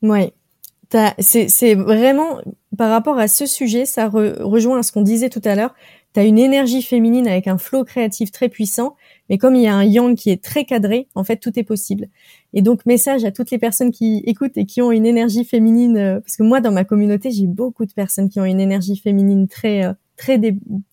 [0.00, 0.32] Oui,
[1.18, 2.38] c'est vraiment
[2.78, 5.74] par rapport à ce sujet, ça rejoint à ce qu'on disait tout à l'heure
[6.14, 8.94] tu as une énergie féminine avec un flot créatif très puissant,
[9.28, 11.64] mais comme il y a un yang qui est très cadré, en fait, tout est
[11.64, 12.06] possible.
[12.52, 15.96] Et donc, message à toutes les personnes qui écoutent et qui ont une énergie féminine,
[15.96, 18.96] euh, parce que moi, dans ma communauté, j'ai beaucoup de personnes qui ont une énergie
[18.96, 20.40] féminine très, euh, très,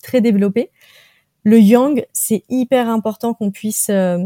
[0.01, 0.71] très développée.
[1.43, 4.17] Le yang, c'est hyper important qu'on puisse euh,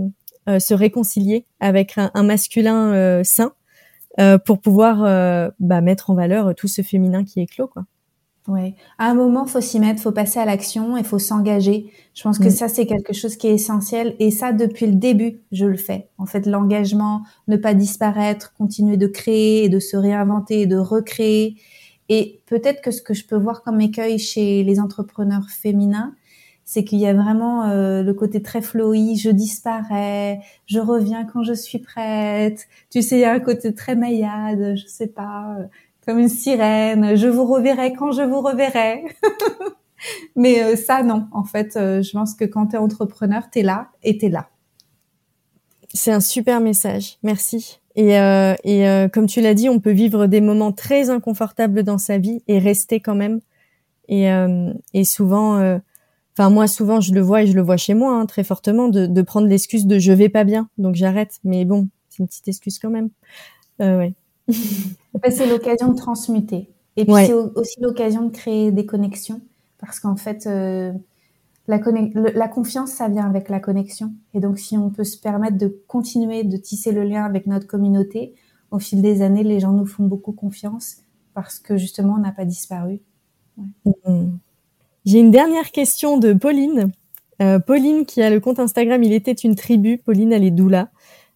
[0.47, 3.53] se réconcilier avec un, masculin sain
[4.45, 4.99] pour pouvoir
[5.59, 7.85] bah, mettre en valeur tout ce féminin qui est clos, quoi.
[8.47, 8.75] Oui.
[8.99, 11.91] À un moment, faut s'y mettre, faut passer à l'action et faut s'engager.
[12.13, 12.51] Je pense que mm.
[12.51, 14.15] ça, c'est quelque chose qui est essentiel.
[14.19, 16.09] Et ça, depuis le début, je le fais.
[16.19, 20.77] En fait, l'engagement, ne pas disparaître, continuer de créer et de se réinventer et de
[20.77, 21.55] recréer.
[22.09, 26.13] Et peut-être que ce que je peux voir comme écueil chez les entrepreneurs féminins,
[26.65, 31.43] c'est qu'il y a vraiment euh, le côté très flowy, je disparais, je reviens quand
[31.43, 32.67] je suis prête.
[32.91, 35.57] Tu sais, il y a un côté très maillade, je sais pas,
[36.05, 37.15] comme une sirène.
[37.15, 39.03] Je vous reverrai quand je vous reverrai.
[40.35, 41.27] Mais euh, ça, non.
[41.31, 44.25] En fait, euh, je pense que quand tu es entrepreneur, tu es là et tu
[44.25, 44.49] es là.
[45.93, 47.17] C'est un super message.
[47.23, 47.79] Merci.
[47.95, 51.97] Et, euh, et comme tu l'as dit, on peut vivre des moments très inconfortables dans
[51.97, 53.39] sa vie et rester quand même.
[54.09, 54.27] Et,
[54.93, 55.79] et souvent,
[56.33, 58.89] enfin moi souvent je le vois et je le vois chez moi hein, très fortement
[58.89, 61.39] de, de prendre l'excuse de je vais pas bien, donc j'arrête.
[61.45, 63.09] Mais bon, c'est une petite excuse quand même.
[63.79, 64.13] ouais.
[65.29, 66.69] c'est l'occasion de transmuter.
[66.97, 69.41] Et puis c'est aussi l'occasion de créer des connexions.
[69.79, 70.93] Parce qu'en fait, euh,
[71.67, 71.79] la,
[72.33, 74.13] la, confiance, ça vient avec la connexion.
[74.33, 77.67] Et donc si on peut se permettre de continuer de tisser le lien avec notre
[77.67, 78.33] communauté,
[78.71, 80.97] au fil des années, les gens nous font beaucoup confiance
[81.33, 83.01] parce que justement, on n'a pas disparu.
[83.57, 84.37] Mm.
[85.05, 86.91] J'ai une dernière question de Pauline.
[87.41, 89.97] Euh, Pauline qui a le compte Instagram Il était une tribu.
[89.97, 90.89] Pauline, elle est doula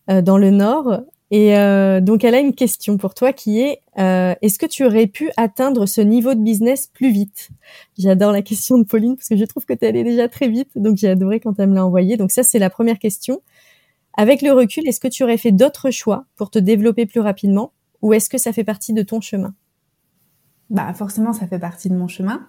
[0.09, 1.01] euh, dans le Nord.
[1.31, 4.83] Et euh, donc, elle a une question pour toi qui est euh, est-ce que tu
[4.83, 7.49] aurais pu atteindre ce niveau de business plus vite?
[7.97, 10.69] J'adore la question de Pauline parce que je trouve que tu allée déjà très vite.
[10.75, 12.17] Donc, j'ai adoré quand elle me l'a envoyé.
[12.17, 13.41] Donc, ça, c'est la première question.
[14.17, 17.73] Avec le recul, est-ce que tu aurais fait d'autres choix pour te développer plus rapidement
[18.01, 19.53] ou est-ce que ça fait partie de ton chemin?
[20.69, 22.47] Bah, forcément, ça fait partie de mon chemin.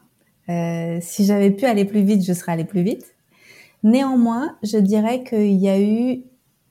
[0.49, 3.15] Euh, si j'avais pu aller plus vite, je serais allée plus vite.
[3.83, 6.23] Néanmoins, je dirais qu'il y a eu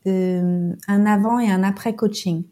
[0.07, 2.43] euh, un avant et un après coaching.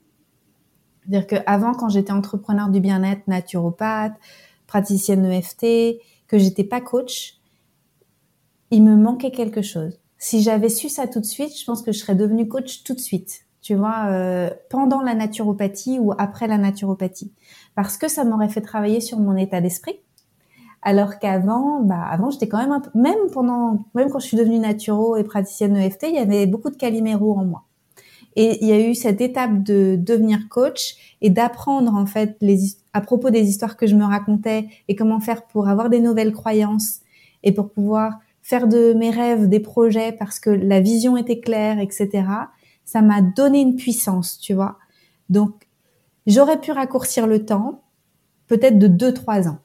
[1.02, 4.14] C'est-à-dire qu'avant, quand j'étais entrepreneur du bien-être, naturopathe,
[4.68, 7.40] praticienne EFT, que j'étais pas coach,
[8.72, 10.00] il me manquait quelque chose.
[10.18, 12.94] Si j'avais su ça tout de suite, je pense que je serais devenue coach tout
[12.94, 13.46] de suite.
[13.62, 17.34] Tu vois, euh, pendant la naturopathie ou après la naturopathie,
[17.76, 20.00] parce que ça m'aurait fait travailler sur mon état d'esprit,
[20.88, 25.18] alors qu'avant, bah, avant, j'étais quand même même pendant, même quand je suis devenue naturo
[25.18, 27.66] et praticienne EFT, il y avait beaucoup de caliméro en moi.
[28.38, 32.78] Et il y a eu cette étape de devenir coach et d'apprendre, en fait, les,
[32.94, 36.32] à propos des histoires que je me racontais et comment faire pour avoir des nouvelles
[36.32, 37.02] croyances
[37.44, 41.80] et pour pouvoir faire de mes rêves des projets parce que la vision était claire,
[41.80, 42.24] etc.
[42.86, 44.78] Ça m'a donné une puissance, tu vois.
[45.28, 45.68] Donc,
[46.28, 47.82] j'aurais pu raccourcir le temps,
[48.48, 49.58] peut-être de deux, trois ans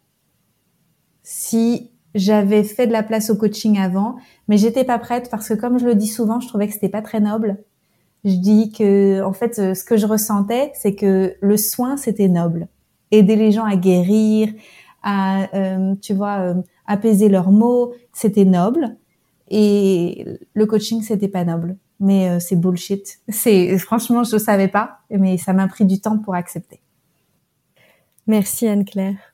[1.23, 4.17] si j'avais fait de la place au coaching avant,
[4.49, 6.89] mais j'étais pas prête parce que comme je le dis souvent, je trouvais que c'était
[6.89, 7.59] pas très noble.
[8.25, 12.69] Je dis que en fait ce que je ressentais, c'est que le soin c'était noble,
[13.11, 14.53] aider les gens à guérir,
[15.03, 16.55] à euh, tu vois euh,
[16.87, 18.97] apaiser leurs maux, c'était noble
[19.49, 21.77] et le coaching c'était pas noble.
[21.99, 23.21] Mais euh, c'est bullshit.
[23.29, 26.81] C'est franchement je savais pas, mais ça m'a pris du temps pour accepter.
[28.27, 29.32] Merci Anne-Claire.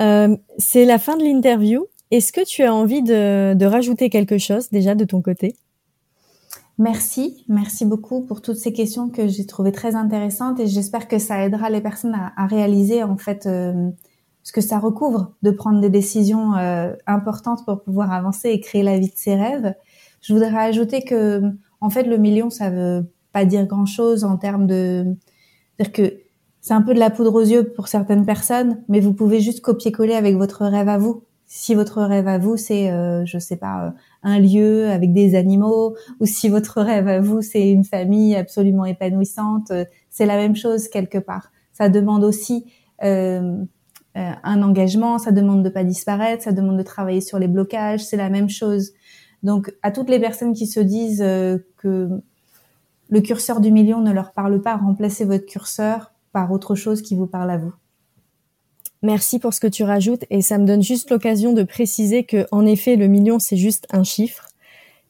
[0.00, 1.86] Euh, c'est la fin de l'interview.
[2.10, 5.56] Est-ce que tu as envie de, rajouter quelque chose déjà de ton côté?
[6.78, 11.18] Merci, merci beaucoup pour toutes ces questions que j'ai trouvées très intéressantes et j'espère que
[11.18, 13.90] ça aidera les personnes à, réaliser en fait euh,
[14.42, 18.82] ce que ça recouvre de prendre des décisions euh, importantes pour pouvoir avancer et créer
[18.82, 19.74] la vie de ses rêves.
[20.22, 21.42] Je voudrais ajouter que
[21.80, 25.16] en fait le million ça veut pas dire grand chose en termes de
[25.78, 26.21] dire que
[26.62, 29.60] c'est un peu de la poudre aux yeux pour certaines personnes, mais vous pouvez juste
[29.60, 31.24] copier-coller avec votre rêve à vous.
[31.44, 33.90] si votre rêve à vous, c'est, euh, je sais pas, euh,
[34.22, 38.86] un lieu avec des animaux, ou si votre rêve à vous, c'est une famille absolument
[38.86, 41.52] épanouissante, euh, c'est la même chose quelque part.
[41.74, 42.64] Ça demande aussi
[43.04, 43.62] euh,
[44.14, 48.16] un engagement, ça demande de pas disparaître, ça demande de travailler sur les blocages, c'est
[48.16, 48.92] la même chose.
[49.42, 51.24] Donc, à toutes les personnes qui se disent
[51.76, 52.08] que
[53.10, 57.14] le curseur du million ne leur parle pas, remplacez votre curseur par autre chose qui
[57.14, 57.72] vous parle à vous.
[59.02, 62.46] Merci pour ce que tu rajoutes et ça me donne juste l'occasion de préciser que
[62.52, 64.48] en effet le million c'est juste un chiffre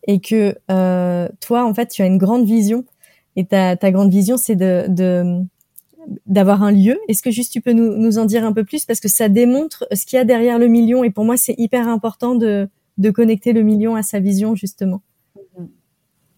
[0.07, 2.85] et que euh, toi en fait tu as une grande vision
[3.37, 5.43] et ta, ta grande vision c'est de, de
[6.27, 6.99] d'avoir un lieu.
[7.09, 8.87] Est-ce que juste tu peux nous, nous en dire un peu plus?
[8.87, 11.55] Parce que ça démontre ce qu'il y a derrière le million et pour moi c'est
[11.59, 15.03] hyper important de, de connecter le million à sa vision justement.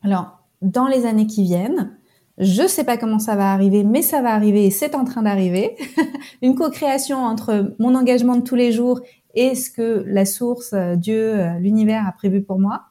[0.03, 1.97] Alors dans les années qui viennent,
[2.39, 5.23] je sais pas comment ça va arriver, mais ça va arriver et c'est en train
[5.23, 5.77] d'arriver.
[6.43, 9.01] Une co-création entre mon engagement de tous les jours
[9.35, 12.83] et ce que la source, euh, Dieu, euh, l'univers a prévu pour moi.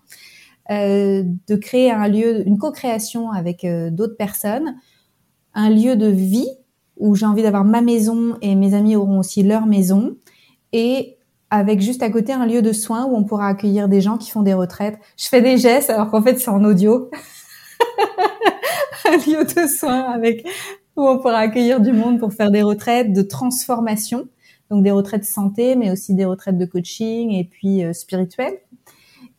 [0.71, 4.77] Euh, de créer un lieu, une co-création avec d'autres personnes,
[5.53, 6.47] un lieu de vie
[6.95, 10.15] où j'ai envie d'avoir ma maison et mes amis auront aussi leur maison
[10.71, 11.17] et
[11.49, 14.31] avec juste à côté un lieu de soins où on pourra accueillir des gens qui
[14.31, 14.97] font des retraites.
[15.17, 17.09] Je fais des gestes alors qu'en fait c'est en audio.
[19.05, 20.45] un lieu de soins avec
[20.95, 24.27] où on pourra accueillir du monde pour faire des retraites de transformation,
[24.69, 28.59] donc des retraites santé, mais aussi des retraites de coaching et puis euh, spirituelles.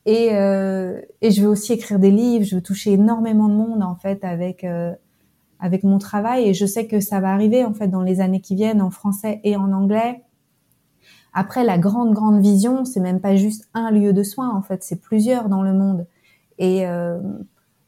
[0.06, 2.44] Et, euh, et je veux aussi écrire des livres.
[2.44, 4.92] Je veux toucher énormément de monde en fait avec euh,
[5.58, 6.48] avec mon travail.
[6.48, 8.90] Et je sais que ça va arriver en fait dans les années qui viennent en
[8.90, 10.22] français et en anglais.
[11.32, 14.82] Après, la grande grande vision, c'est même pas juste un lieu de soins en fait,
[14.82, 16.06] c'est plusieurs dans le monde.
[16.58, 17.18] Et euh,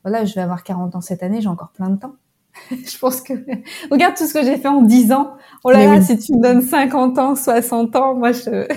[0.07, 2.15] voilà, je vais avoir 40 ans cette année, j'ai encore plein de temps.
[2.71, 3.33] je pense que
[3.91, 5.33] regarde tout ce que j'ai fait en 10 ans.
[5.65, 8.69] Oh là là, si tu me donnes 50 ans, 60 ans, moi je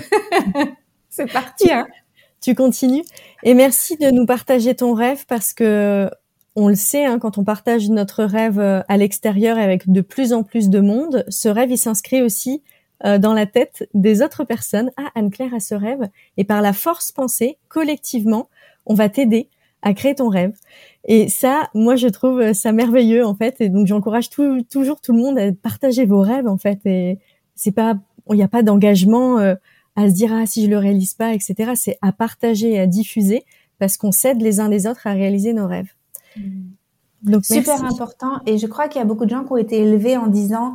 [1.08, 1.86] c'est parti hein.
[2.40, 3.04] Tu continues
[3.44, 6.10] et merci de nous partager ton rêve parce que
[6.56, 10.32] on le sait hein, quand on partage notre rêve euh, à l'extérieur avec de plus
[10.32, 12.60] en plus de monde, ce rêve il s'inscrit aussi
[13.04, 14.90] euh, dans la tête des autres personnes.
[14.96, 18.48] Ah, Anne-Claire a ce rêve et par la force pensée, collectivement,
[18.84, 19.48] on va t'aider
[19.82, 20.52] à créer ton rêve.
[21.04, 23.60] Et ça, moi, je trouve ça merveilleux en fait.
[23.60, 26.80] Et donc, j'encourage toujours tout le monde à partager vos rêves en fait.
[26.84, 27.18] Et
[27.54, 27.94] c'est pas,
[28.30, 29.54] il n'y a pas d'engagement euh,
[29.96, 31.72] à se dire ah si je le réalise pas, etc.
[31.74, 33.44] C'est à partager et à diffuser
[33.78, 35.92] parce qu'on s'aide les uns les autres à réaliser nos rêves.
[36.36, 36.42] Mmh.
[37.22, 38.40] Donc super important.
[38.46, 40.74] Et je crois qu'il y a beaucoup de gens qui ont été élevés en disant,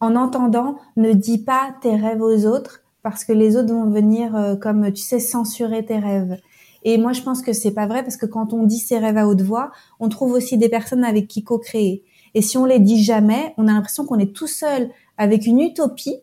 [0.00, 4.36] en entendant, ne dis pas tes rêves aux autres parce que les autres vont venir
[4.36, 6.36] euh, comme tu sais censurer tes rêves.
[6.84, 9.16] Et moi, je pense que c'est pas vrai parce que quand on dit ses rêves
[9.16, 9.70] à haute voix,
[10.00, 12.02] on trouve aussi des personnes avec qui co-créer.
[12.34, 15.60] Et si on les dit jamais, on a l'impression qu'on est tout seul avec une
[15.60, 16.16] utopie,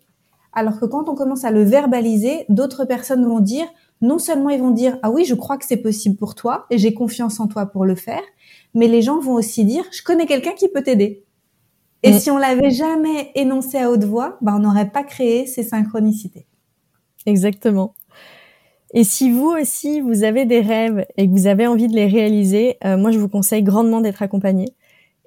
[0.53, 3.67] alors que quand on commence à le verbaliser, d'autres personnes vont dire,
[4.01, 6.77] non seulement ils vont dire, ah oui, je crois que c'est possible pour toi et
[6.77, 8.23] j'ai confiance en toi pour le faire,
[8.73, 11.23] mais les gens vont aussi dire, je connais quelqu'un qui peut t'aider.
[12.03, 12.19] Et mm.
[12.19, 16.47] si on l'avait jamais énoncé à haute voix, ben on n'aurait pas créé ces synchronicités.
[17.25, 17.93] Exactement.
[18.93, 22.07] Et si vous aussi, vous avez des rêves et que vous avez envie de les
[22.07, 24.73] réaliser, euh, moi, je vous conseille grandement d'être accompagné.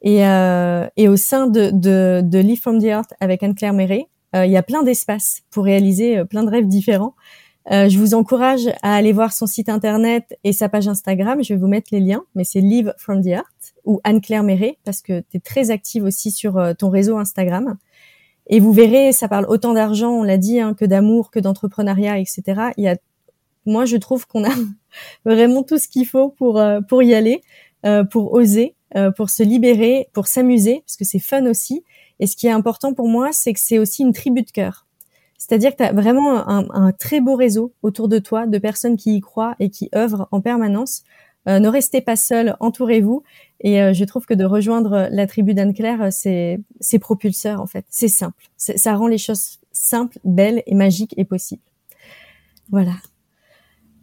[0.02, 4.08] Et, euh, et au sein de, de, de Live from the Earth avec Anne-Claire Méret,
[4.34, 7.14] euh, il y a plein d'espaces pour réaliser euh, plein de rêves différents.
[7.70, 11.42] Euh, je vous encourage à aller voir son site internet et sa page Instagram.
[11.44, 14.78] Je vais vous mettre les liens, mais c'est Live from the Earth ou Anne-Claire Méret
[14.84, 17.76] parce que tu es très active aussi sur ton réseau Instagram.
[18.48, 22.18] Et vous verrez, ça parle autant d'argent, on l'a dit, hein, que d'amour, que d'entrepreneuriat,
[22.18, 22.42] etc.
[22.76, 22.96] Il y a
[23.66, 24.54] moi, je trouve qu'on a
[25.24, 27.42] vraiment tout ce qu'il faut pour euh, pour y aller,
[27.86, 31.84] euh, pour oser, euh, pour se libérer, pour s'amuser, parce que c'est fun aussi.
[32.20, 34.86] Et ce qui est important pour moi, c'est que c'est aussi une tribu de cœur.
[35.38, 38.96] C'est-à-dire que tu as vraiment un, un, très beau réseau autour de toi de personnes
[38.96, 41.02] qui y croient et qui œuvrent en permanence.
[41.46, 43.24] ne restez pas seul, entourez-vous.
[43.58, 47.84] Et je trouve que de rejoindre la tribu d'Anne-Claire, c'est c'est propulseur en fait.
[47.90, 48.44] C'est simple.
[48.56, 51.62] Ça rend les choses simples, belles et magiques et possibles.
[52.70, 52.94] Voilà.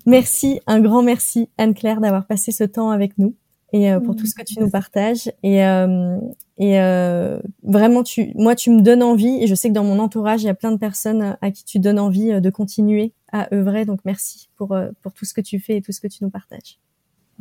[0.09, 3.35] Merci, un grand merci Anne-Claire d'avoir passé ce temps avec nous
[3.71, 5.31] et euh, pour tout ce que tu nous partages.
[5.43, 6.17] Et, euh,
[6.57, 9.99] et euh, vraiment, tu, moi, tu me donnes envie et je sais que dans mon
[9.99, 13.53] entourage, il y a plein de personnes à qui tu donnes envie de continuer à
[13.53, 13.85] œuvrer.
[13.85, 16.31] Donc merci pour, pour tout ce que tu fais et tout ce que tu nous
[16.31, 16.79] partages.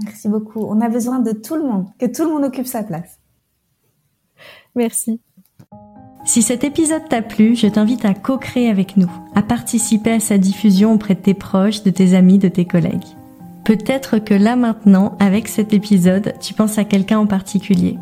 [0.04, 0.60] Merci beaucoup.
[0.60, 3.18] On a besoin de tout le monde, que tout le monde occupe sa place.
[4.74, 5.22] Merci.
[6.28, 10.36] Si cet épisode t'a plu, je t'invite à co-créer avec nous, à participer à sa
[10.36, 13.16] diffusion auprès de tes proches, de tes amis, de tes collègues.
[13.64, 17.96] Peut-être que là maintenant, avec cet épisode, tu penses à quelqu'un en particulier.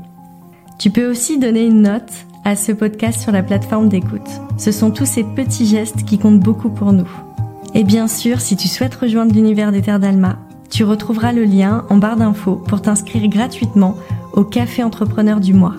[0.77, 2.11] Tu peux aussi donner une note
[2.45, 4.29] à ce podcast sur la plateforme d'écoute.
[4.59, 7.09] Ce sont tous ces petits gestes qui comptent beaucoup pour nous.
[7.74, 10.37] Et bien sûr, si tu souhaites rejoindre l'univers des Terres d'Alma,
[10.68, 13.95] tu retrouveras le lien en barre d'infos pour t'inscrire gratuitement
[14.33, 15.77] au Café Entrepreneur du Mois.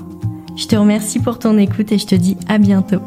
[0.58, 3.02] Je te remercie pour ton écoute et je te dis à bientôt.